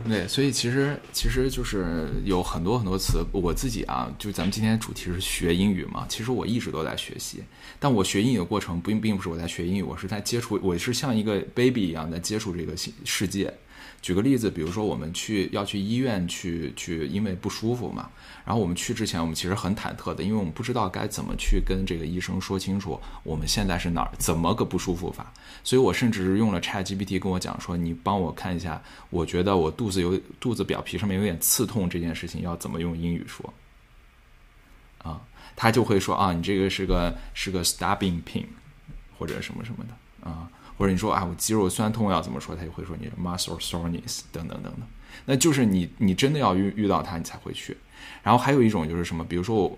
[0.08, 7.44] 对，所以其实其实就是有很多很多词，我自己啊，就咱们今天主题是学英语嘛，其实我一直都在学习，
[7.80, 12.74] 但我学英语的过程并并不是我在学英语，我是在接触，我是像一个 baby 一样在接触这个
[13.06, 13.54] 世界。
[14.04, 18.10] 举个例子，比如说我们去要去医院去去，因为不舒服嘛。
[18.46, 25.32] 然后我们去之前，我们其实很忐忑的，因为我们不知道该怎么去跟这个医生说清楚我们现在是哪儿，怎么个不舒服法。
[25.64, 33.54] 所以我甚至是用了 Chat GPT 跟我讲说，你帮我看一下，我觉得我肚子有肚子表皮上面有点刺痛这件事情要怎么用英语说。
[34.98, 35.22] 啊，
[35.56, 38.44] 他就会说啊，你这个是个是个 stabbing pain，
[39.18, 40.50] 或者什么什么的啊。
[40.78, 42.56] 或者你说啊，我肌肉酸痛要怎么说？
[42.56, 44.82] 他就会说你 muscle soreness 等等等等。
[45.26, 47.78] 那就是你你真的要遇遇到他，你才会去。
[48.24, 49.24] 然后还有一种就是什么？
[49.24, 49.78] 比如说我，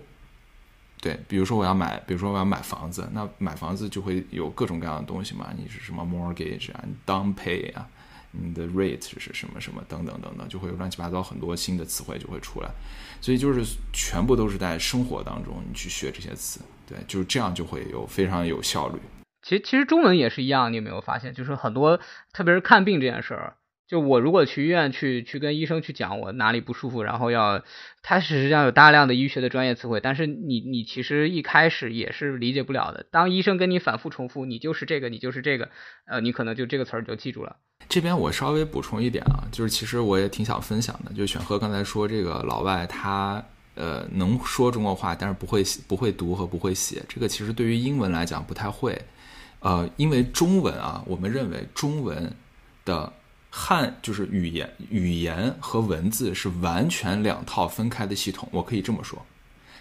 [1.00, 5.52] 对，比如说我要买，比如说我要买房子，那买房子就会有各种各样的东西嘛。
[5.56, 7.86] 你是什么 mortgage 啊你，down pay 啊，
[8.32, 12.70] 你的 rate 是什么什么等等等等，就会有乱七八糟很多新的词汇就会出来。
[13.20, 18.98] 所以就是全部都是在生活当中你去学这些词，对，就是这样就会有非常有效率。
[19.46, 21.32] 其实其实中文也是一样，你有没有发现？
[21.32, 22.00] 就是很多，
[22.32, 23.54] 特别是看病这件事儿，
[23.86, 27.62] 就我如果去医院去去跟医生去讲我哪里不舒服，然后要，
[28.02, 33.06] 他实际上有大量的医学的专业词汇，但是你你其实一开始也是理解不了的。
[33.12, 35.68] 当医生跟你反复重复，你就是这个，你就是这个，
[36.06, 37.54] 呃，你可能就这个词儿就记住了。
[37.88, 43.40] 这边我稍微补充一点啊，就是其实我也挺想分享的，就选赫刚才说这个老外他
[43.76, 49.00] 呃能说中国话，但是不会不会读和不会写，这个其实对于英文来讲不太会。
[49.60, 52.32] 呃，因为中文啊，我们认为中文
[52.84, 53.12] 的
[53.50, 58.48] 汉就是语言，语言和文字是完全两套分开的系统。
[58.52, 59.20] 我可以这么说，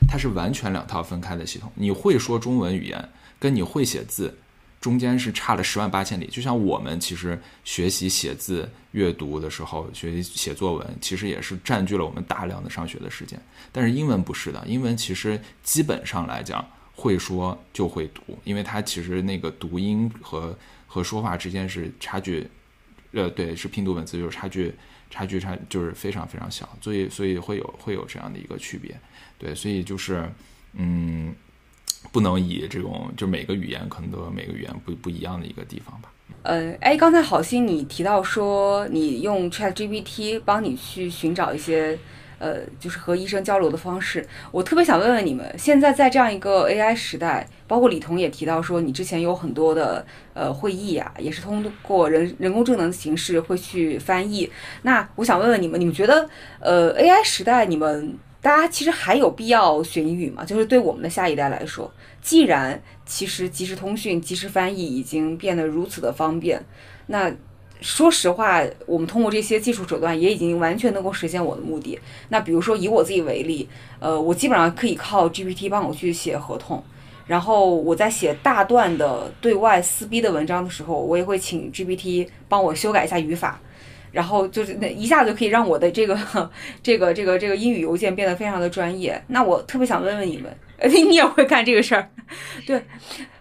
[0.07, 1.71] 它是完全两套分开的系统。
[1.76, 4.36] 你会说中文语言，跟你会写字，
[4.82, 6.28] 中间是差了十万八千里。
[6.28, 13.39] 就像我们其实学习写字、阅读的时候，学习写作文，其实也是占据了我们大量的上学的时间。
[13.71, 16.65] 但是英文不是的，英文其实基本上来讲。
[16.95, 22.47] 会说就会读，因为它其实那个读音和和说话之间是差距，
[23.11, 24.73] 呃，对，是拼读文字就是差距，
[25.09, 28.97] 差距差就是非常非常小，所以所以会有会有这样的一个区别，
[29.37, 30.27] 对，所以就是
[30.73, 31.35] 嗯，
[32.13, 36.11] 不能以这种就每个语言可能都有每个语言不不一样的一个地方吧。
[36.43, 41.99] 呃，哎，刚才好心你提到说你用 Chat GPT 帮你去寻找一些。
[42.38, 54.49] 呃，就是和医生交流的方式，我特别想问问你们，现在在这样一个 AI 时代，包括李彤也提到说，你之前有很多的呃会议啊，也是通过人人工智能的形式会去翻译。
[54.81, 56.29] 那我想问问你们，你们觉得
[56.59, 60.43] 呃 AI 时代，你们大家其实还有必要学英语吗？
[60.43, 66.63] 就是对我们的下一代来说，既然其实即时通讯、即时翻译已经变得如此的方便，
[67.07, 67.31] 那。
[67.82, 71.99] 说实话，我们通过这些技术手段也已经完全能够实现我的目的。
[72.30, 73.67] 那比如说以我自己为例，
[73.99, 76.84] 呃，我基本上可以靠 GPT 帮我去写合同，
[77.28, 83.59] 然后我在写大段的对外撕逼的文章的时候，我也会请 GPT 帮我修改一下语法，
[84.11, 86.17] 然后就是那一下子可以让我的这个
[86.82, 89.21] 这个这个这个英语邮件变得非常的专业。
[89.28, 90.51] 那我特别想问问你们，
[91.07, 92.09] 你也会干这个事儿？
[92.65, 92.82] 对，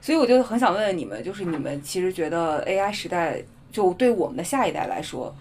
[0.03, 3.43] 所以我就很想问问你们，就是你们其实觉得 AI 时代。
[3.75, 5.35] 就对我们的下一代来说，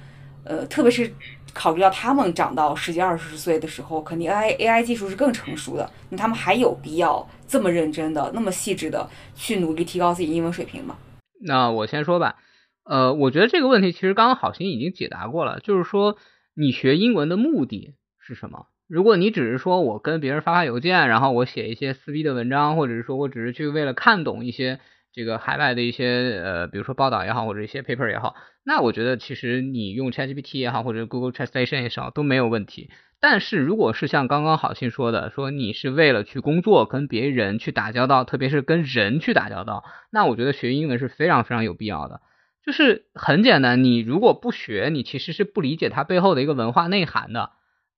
[0.44, 1.14] 呃，特别是
[1.54, 10.98] 考虑到他们长到十几二十岁的时候，肯定 AI AI 技术是更成熟的，那他们还有必要这么认真的、那么细致的去努力提高自己英文水平吗？
[11.46, 12.38] 那我先说吧，
[12.86, 16.18] 呃，我觉得这个问题其实刚刚好心已经解答过了，就是说
[16.56, 18.66] 你学英文的目的是什么？
[18.88, 24.80] 如果你只是说我跟别人发发邮件，然后我写一些撕逼的文章，或者是说我只是去为了看懂一些。
[25.14, 28.36] 这个海外的一些呃，比如说报道也好，或者一些 paper 也好，
[28.66, 32.90] 那我觉得其实你用 ChatGPT 也好，或者 Google Translation 也好都没有问题。
[33.20, 42.20] 但是如果是像刚刚好心说的，说你是为了去工作，跟别人去打交道，特别是跟人去打交道，那我觉得学英文是非常非常有必要的。
[42.66, 47.52] 就是很简单，你如果不学，你其实是不理解它背后的一个文化内涵的。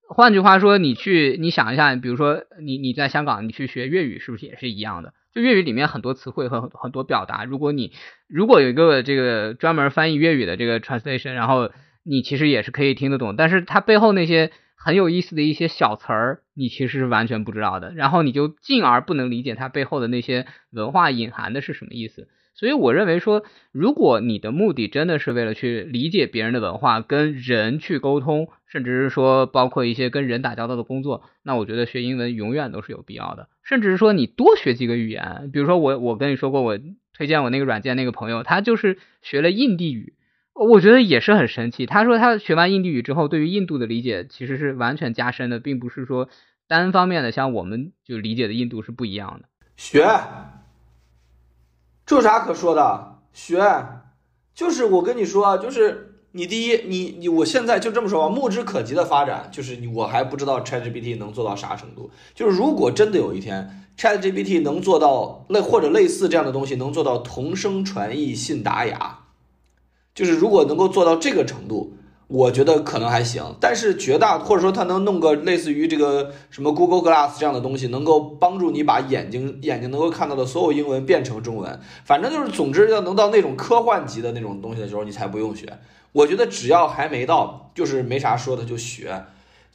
[0.08, 5.14] 换句话说，你去你想一下，比如说你你在香港，你去学粤语，是不是也是一样的？
[5.36, 7.92] 就粤语里面很多词汇和很多表达，如果你
[8.28, 11.70] 如果有一个这个专门翻译粤语的这个 translation，然后
[12.04, 22.30] 你其实也是可以听得懂，但是它背后那些很有意思的一些小词儿，你其实是完全不知道的，然后你就进而不能理解它背后的那些文化隐含的是什么意思。
[22.56, 33.50] 所以我认为说，如果你的目的真的是为了去理解别人的文化，跟人去沟通，甚至是说包括一些跟人打交道的工作，那我觉得学英文永远都是有必要的。
[33.62, 36.80] 甚至是说你多学几个语言，比如说我我跟你说过，我
[37.14, 40.14] 推荐我那个软件那个朋友，他就是学了印地语，
[40.54, 41.86] 我觉得也是很神奇。
[41.86, 46.30] 他说他学完印地语之后，对于印度的理解其实是完全加深的，并不是说
[46.70, 49.50] 单方面的像我们就理解的印度是不一样的。
[49.76, 50.06] 学，
[52.06, 53.16] 这有啥可说的？
[53.34, 53.60] 学，
[54.54, 62.12] 就是我跟你说，就是你第一，你你我现在就这么说吧，目之可及的发展，就是你我还不知道 ChatGPT 能做到啥程度。
[62.34, 69.22] 就是如果真的有一天 ChatGPT 能做到类或者类似这样的东西，能做到同声传译、信达雅。
[70.14, 71.98] 就是如果能够做到这个程度，
[72.28, 73.44] 我觉得可能还行。
[73.60, 81.80] 但是绝大或者说他能弄个类似于这个什么 Google Glass 这样的东西，能够帮助你把眼睛眼睛能够看到的所有英文变成中文。
[82.04, 85.72] 反正就是，总之要能到那种科幻级的那种东西的时候，你才不用学。
[86.12, 89.24] 我觉得只要还没到，就是没啥说的就学，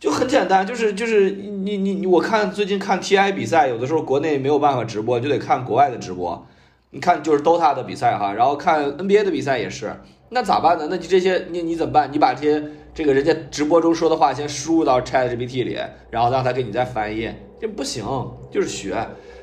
[0.00, 0.66] 就很简单。
[0.66, 6.46] 就是就是你你你，我看最近看 TI 比赛，有的时候国内没有办法直播，就得看国外的直播。
[6.90, 9.94] 你看就是 DOTA 的比赛哈，然后看 NBA 的比赛也是。
[10.30, 10.86] 那咋办呢？
[10.88, 12.08] 那你这些你你怎么办？
[12.12, 12.64] 你把这些
[12.94, 15.76] 这个人家直播中说的话先输入到 ChatGPT 里，
[16.08, 18.04] 然后让他给你再翻译，这不行，
[18.50, 18.96] 就是学，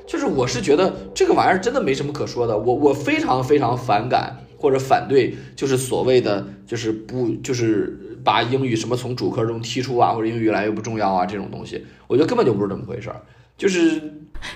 [0.06, 2.58] 就是我是觉得这个玩意儿真的没什么可说的。
[2.58, 13.22] 我我非常非常反感或者反对，就是所谓的就是不就是把英语什么从主科中踢出啊，或者英语越来越不重要啊这种东西，我觉得根本就不是这么回事儿。
[13.58, 14.02] 就是，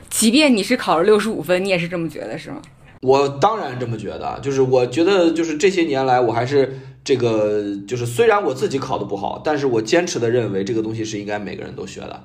[0.09, 2.61] 即便你是考了六十五分，你也是这么觉得是吗？
[3.01, 12.23] 我当然这么觉得，就是我觉得，就是这些年来，我还是这个，就是虽然我自己考的不好，但是我坚持的认为这个东西是应该每个人都学的。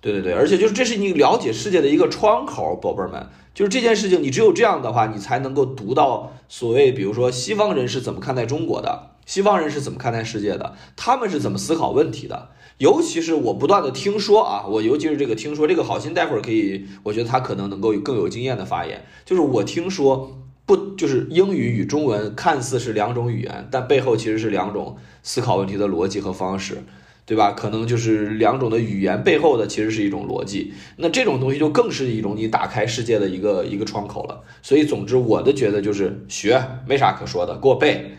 [0.00, 12.48] 对对对，而且就是这是你了解世界的一个窗口，宝贝儿们，就是这件事情，你只有这样的话，你才能够读到所谓，比如说西方人是怎么看待中国的，西方人是怎么看待世界的，他们是怎么思考问题的。
[12.78, 19.04] 尤其是我不断的听说啊，我尤其是这个听说，这个好心待会儿可以，我觉得他可能能够更有经验的发言。
[19.24, 26.84] 就是我听说不，就是英语与中文看似是两种语言，但背后其实是两种思考问题的逻辑和方式，
[27.26, 27.50] 对吧？
[27.50, 30.72] 可能就是两种的语言背后的其实是一种逻辑。
[30.98, 34.40] 那这种东西就更是一种你打开世界的一个一个窗口了。
[34.62, 38.12] 所以总之我的觉得就是学没啥可说的，给我背，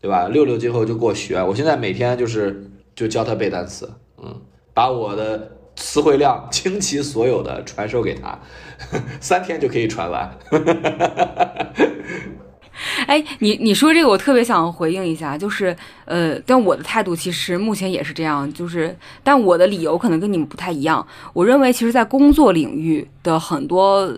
[0.00, 0.28] 对吧？
[0.28, 3.90] 六六今后就给我学，我现在每天就是就教他背单词。
[4.24, 4.40] 嗯，
[4.72, 8.38] 把我的词汇量 倾其所有的传授给他，
[9.20, 10.38] 三天就可以传完。
[13.06, 21.06] 哎，你你说这个，我特别想回应一下，就是呃，但我的态度其实目前也是这样，就是但我的理由可能跟你们不太一样。
[21.32, 24.12] 我认为，其实，在工作领域的很多，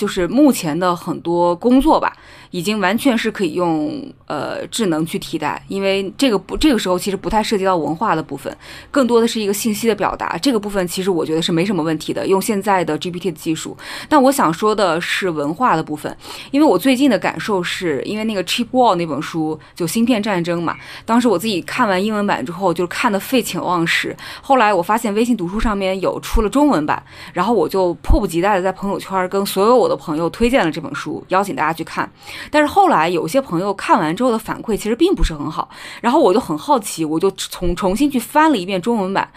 [0.00, 2.10] 就是目前的很多工作吧。
[2.52, 8.52] 已经完全是可以用呃智能去替代，因为这个不这个时候其实不太涉及到文化的部分，
[8.90, 10.36] 更多的是一个信息的表达。
[10.38, 13.76] 这个部分其实我觉得是没什么问题的，用现在的 GPT 的技术。
[14.08, 16.16] 但我想说的是文化的部分，
[16.50, 24.16] 因为我最近的感受是因为那个 Chip Wall 那本书就芯片战争嘛，当时我自己看完英文版之后就看得废寝忘食。
[24.42, 27.00] 后来我发现微信读书上面有出了中文版，
[27.32, 32.10] 然后我就迫不及待的在朋友圈跟所有我的朋友推荐了这本书，邀请大家去看。
[32.50, 35.68] 但是后来有些朋友看完之后的反馈其实并不是很好，
[36.00, 39.30] 然后我就很好奇，我就重重新去翻了一遍中文版，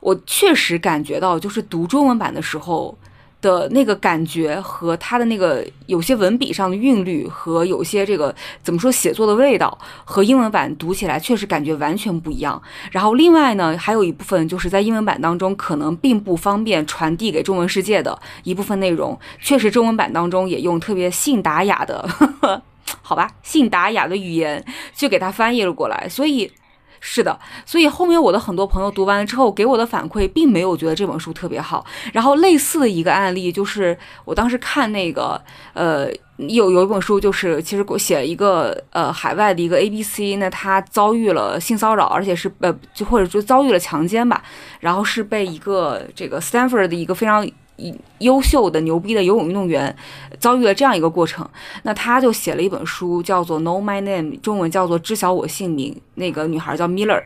[0.00, 2.96] 我确实感觉到就是读中文版的时候。
[3.46, 12.60] 的那个感觉和他的那个有些文笔上的韵律和有些这个怎么说写作的味道和英文版读起来确实感觉完全不一样。
[12.90, 22.04] 然后另外呢，还有一部分就是在英文版当中可能并不方便传递给中文世界的一部分内容，确实中文版当中也用特别信达雅的，
[23.00, 26.50] 好吧，信达雅的语言去给他翻译了过来，所以。
[27.00, 31.84] 是的，所以后面我的很多朋友读完了之后给我的反馈，并没有觉得这本书特别好。
[32.12, 35.40] 然后类似的一个案例就是，我当时看那个，
[35.74, 44.42] 呃，有有一本书，就是其实写一个，呃，海外的一个 A B C，那他遭遇了性骚扰，而且是呃，就或者说遭遇了强奸吧，
[44.80, 47.46] 然后是被一个这个 Stanford 的一个非常。
[48.18, 49.94] 优秀的牛逼的游泳运动员
[50.38, 51.48] 遭遇了这样一个过程，
[51.82, 55.92] 那他就写了一本书，叫做《Know My Name》，中文叫做《知晓我姓名》。
[56.14, 57.22] 那个女孩叫 Miller。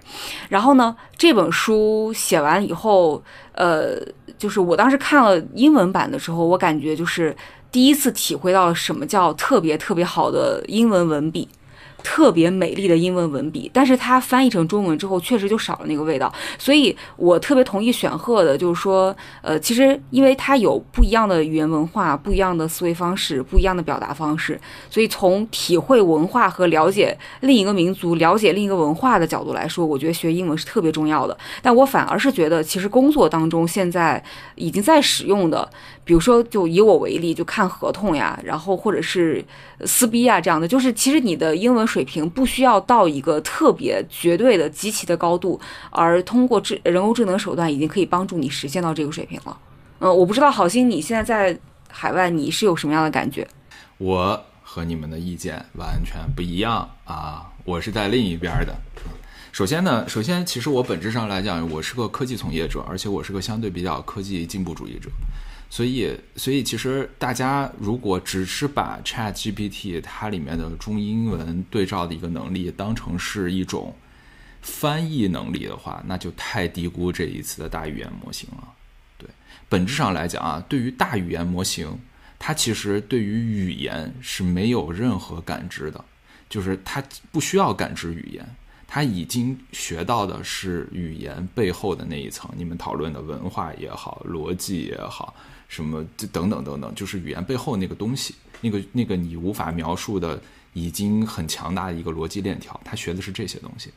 [0.48, 3.22] 然后呢，这本书写完以后，
[3.52, 4.00] 呃，
[4.36, 7.36] 就是我当时看了英文版的时候，我感觉就是
[7.70, 11.48] 第一次体会到了什么叫特别特别好的英文文笔。
[12.02, 16.32] 特别美丽的英文文笔，但是它翻译成中文之后，确实就少了那个味道。
[16.58, 24.60] 所以我特别同意选赫的，就是说，呃，其实因为它有不一样的语言文化、不一样的思维方式、不一样的表达方式，
[24.90, 31.36] 所以从体会文化和了解另一个民族、了解另一个文化的角度来说，我觉得学英文是特别重要的。
[31.62, 34.22] 但我反而是觉得，其实工作当中现在
[34.56, 35.68] 已经在使用的，
[36.10, 39.44] 比如说就以我为例，就看合同呀，然后或者是
[39.84, 41.86] 撕逼啊这样的，就是其实你的英文。
[41.86, 45.60] 水平不需要到一个特别绝对的极其的高度，
[45.90, 49.56] 而通过智人工智能手段已经可以帮助你实现到这个水平了。
[50.00, 51.56] 嗯，我不知道好心你现在在
[51.88, 53.46] 海外你是有什么样的感觉？
[53.98, 57.46] 我和你们的意见完全不一样啊！
[57.64, 58.74] 我是在另一边的。
[59.52, 65.08] 首先呢，首先其实我本质上来讲，我是个科技从业者，而且我是个相对比较科技进步主义者。
[65.72, 73.94] 所以，所以其实大家如果只是把 Chat GPT 它里面的中英文对照的一个能力当成是一种
[74.60, 78.68] 翻译能力的话，那就太低估这一次的大语言模型了。
[79.16, 79.28] 对，
[79.68, 81.96] 本质上来讲啊，对于大语言模型，
[82.36, 86.04] 它其实对于语言是没有任何感知的，
[86.48, 88.44] 就是它不需要感知语言。
[88.92, 95.32] 他已经学到的是语言背后的那一层，你们讨论的文化也好，逻辑也好，
[95.70, 100.42] 什么这等等等等，就是语言背后那个东西，那个那个你无法描述的，
[100.74, 102.78] 已经很强大的一个逻辑链条。
[102.84, 103.90] 他学的是这些东西，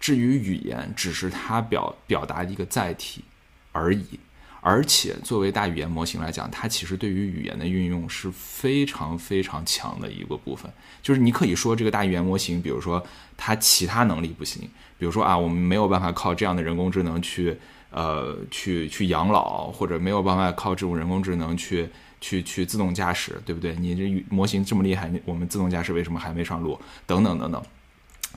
[0.00, 3.22] 至于语言，只是他表表达的一个载体
[3.70, 4.18] 而已。
[4.62, 10.70] 而且，作为大语言模型来讲，它其实对于语言的运用是非常非常强的一个部分。
[11.02, 13.02] 就是你可以说这个大语言模型，比如说
[13.38, 14.68] 它其他能力不行，
[14.98, 17.56] 比如说啊，我们没有办法靠这样的人工智能去
[17.90, 21.88] 呃去去养老，或者没有办法靠这种人工智能去
[22.20, 23.74] 去去自动驾驶，对不对？
[23.76, 26.78] 你这模型这么厉害，我们自动驾驶为什么还没上路？
[27.06, 27.62] 等等等等。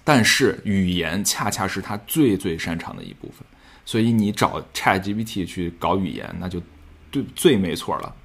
[0.03, 3.45] 但是语言恰恰是它最最擅长的一部分。
[3.85, 6.61] 所以你找 ChatGPT 去搞语言，那就
[7.11, 8.15] 对最没错了。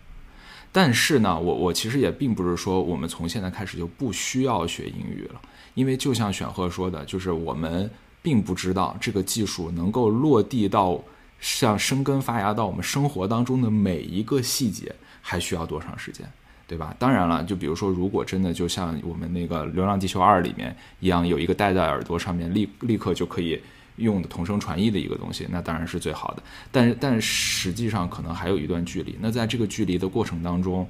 [0.70, 5.40] 但是呢，我我其实也并不是说我们从现在开始就不需要学英语了，
[5.74, 7.90] 因为就像选赫说的，就是我们
[8.22, 11.02] 并不知道这个技术能够落地到
[11.40, 16.26] 像生根发芽到我们生活当中的每一个细节，还需要多长时间，
[16.66, 16.94] 对吧？
[16.98, 23.60] 当然了，就比如说，如果真的就像我们那个《流浪地球二》里面一样，有一个戴在耳朵上面，立立刻就可以。
[23.98, 26.42] 用的同声传译的一个东西，那当然是最好的。
[26.70, 29.16] 但，但实际上可能还有一段距离。
[29.18, 30.88] 那在这个距离的过程当中，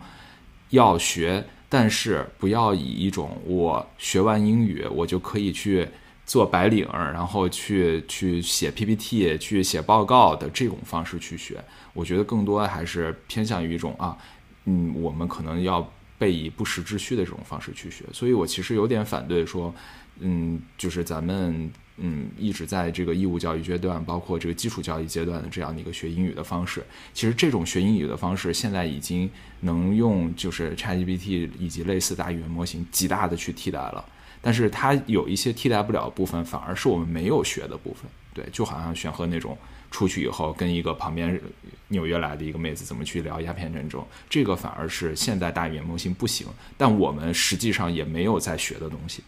[0.68, 5.88] 要学，但是不要以一种我学完英语我就可以去
[6.28, 11.64] 做白领，然后去去写 PPT、去写报告的这种方式去学。
[11.92, 14.16] 我觉得更多还是偏向于一种啊，
[14.66, 18.04] 嗯，我们可能要背以不时之需的这种方式去学。
[18.12, 19.74] 所以我其实有点反对说，
[20.20, 21.72] 嗯，就是咱们。
[22.00, 26.80] 嗯，一直在这个义务教育阶段，包括这个基础教育阶段的这样的一个学英语的方式，
[27.12, 29.28] 其实这种学英语的方式现在已经
[29.62, 34.04] 能用就是 ChatGPT 以及类似大语言模型极大的去替代了。
[34.40, 38.10] 但是它有一些替代不了的部分，反而是我们没有学的部分。
[38.34, 39.58] 对，就好像选和那种
[39.90, 41.40] 出去以后跟一个旁边
[41.88, 46.46] 纽约来的一个妹子怎么去聊鸦片战争，这个反而是现代大语言模型不行，
[46.76, 49.24] 但我们实际上也没有在学的东西。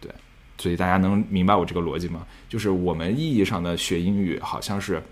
[0.00, 0.10] 对
[0.56, 2.24] 所以大家能明白我这个逻辑吗？
[2.48, 5.02] 就是我们意义上的学英语，好像是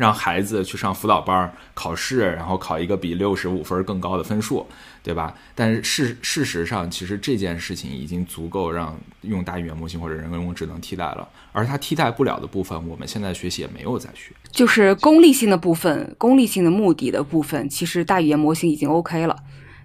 [0.00, 4.66] 让孩子去上辅导班考试，然后考一个比六十五分更高的分数，
[5.02, 5.34] 对吧？
[5.54, 11.28] 但是事事实上，其实这件事情已经足够让用大语言模型或者人工智能替代了。
[11.52, 14.32] 而它替代不了的部分，我们现在学习也没有再学。
[14.50, 19.36] 就是功利性的部分，功利性的目的的部分，其实大语言模型已经 OK 了。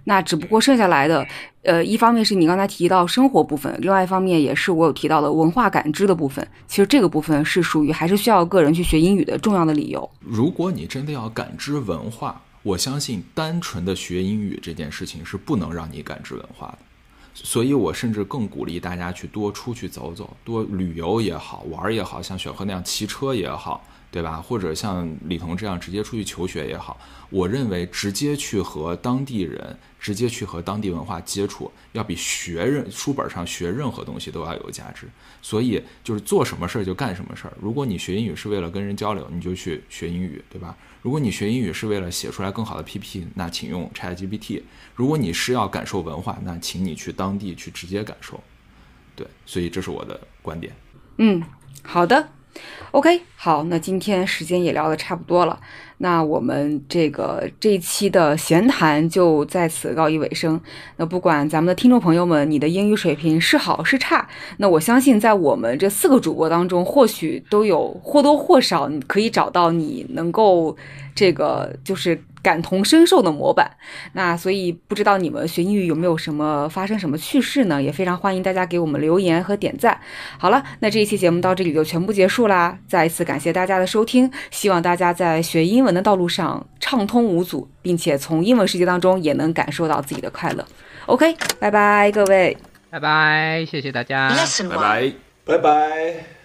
[0.08, 1.26] 那只不过剩下来的，
[1.62, 6.46] 呃，一方面是你刚才提到生活部分，另外一方面也是我有提到的文化感知的部分。
[6.68, 10.08] 其实这个部分是属于还是需要个人去学英语的重要的理由。
[10.20, 16.78] 如果你真的要感知文化，我相信单纯的学英语这件事情是不能让你感知文化的。
[17.34, 23.84] 所以我甚至更鼓励大家去多出去走走，多旅游也好，玩也好，像雪鹤那样骑车也好。
[24.08, 24.40] 对吧？
[24.40, 26.96] 或者像李彤这样直接出去求学也好，
[27.28, 29.76] 我认为直接去和当地人、
[30.06, 35.08] 直接去和当地文化接触，要比学任书本上学任何东西都要有价值。
[35.42, 37.52] 所以就是做什么事儿就干什么事儿。
[37.60, 40.76] 如果你学英语是为了跟人交流，你就去学英语，对吧？
[41.02, 44.62] 如果你学英语是为了写出来更好的 PPT，那请用 ChatGPT。
[44.94, 48.40] 如果你是要感受文化，那请你去当地去直接感受。
[49.16, 50.72] 对，所以这是我的观点。
[51.18, 51.42] 嗯，
[51.82, 52.28] 好的。
[52.92, 55.60] OK，好，那今天时间也聊得差不多了，
[55.98, 60.60] 那我们这个这一期的闲谈就在此告一尾声。
[60.96, 64.28] 那不管咱们的听众朋友们，你的英语水平是好是差，
[64.58, 70.76] 那我相信在我们这四个主播当中，或许都有或多或少你可以找到你能够
[71.14, 72.20] 这个就是。
[72.42, 73.68] 感同身受的模板，
[74.12, 77.82] 那所以不知道你们学英语有没有什么发生什么趣事呢？
[77.82, 79.98] 也非常欢迎大家给我们留言和点赞。
[80.38, 82.78] 好了，那这一期节目到这里就全部结束啦！
[82.86, 90.66] 再一次感谢大家的收听，希望大家在学英文的道路上畅通无阻并且从英文世界当中也能感受到自己的快乐。
[91.06, 92.56] Ok 拜拜各位。
[92.90, 94.34] 拜拜谢谢大家。
[94.68, 95.12] 拜拜。
[95.46, 96.35] 拜拜。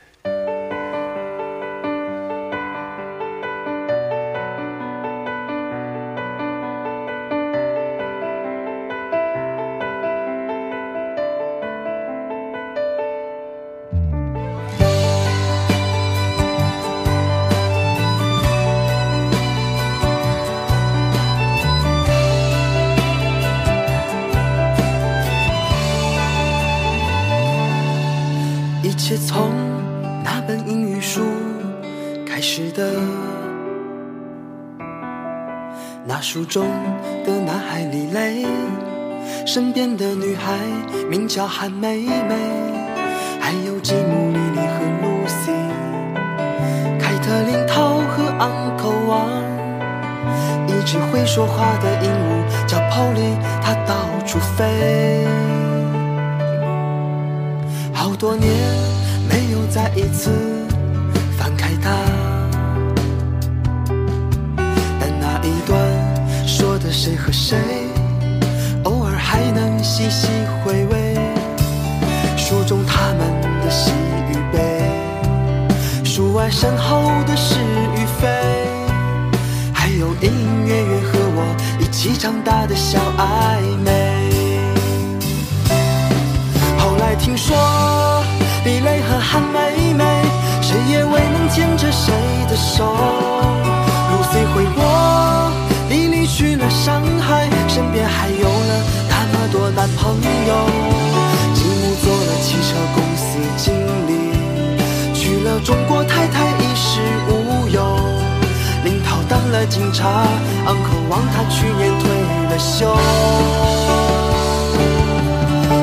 [39.54, 40.54] 身边的女孩
[41.10, 42.36] 名叫韩梅梅，
[43.38, 45.52] 还有吉姆、莉莉和露西，
[46.98, 49.28] 凯特琳、涛和昂可王，
[50.68, 55.11] 一只会说话的鹦鹉叫 Polly，它到处飞。
[109.72, 110.28] 警察
[110.66, 112.10] 昂渴望他去年退
[112.50, 112.94] 了休。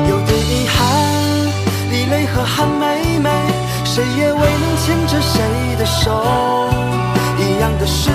[0.07, 0.77] 有点遗憾，
[1.89, 3.31] 李雷和韩梅梅，
[3.83, 5.41] 谁也未能牵着谁
[5.79, 6.23] 的手。
[7.39, 8.11] 一样的是，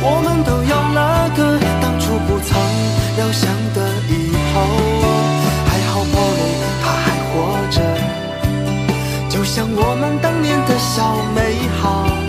[0.00, 2.58] 我们都有了个当初不曾
[3.18, 4.56] 料想的以后。
[5.68, 6.40] 还好玻璃
[6.82, 7.30] 他还活
[7.70, 7.76] 着，
[9.28, 12.21] 就像我们当年的小美好。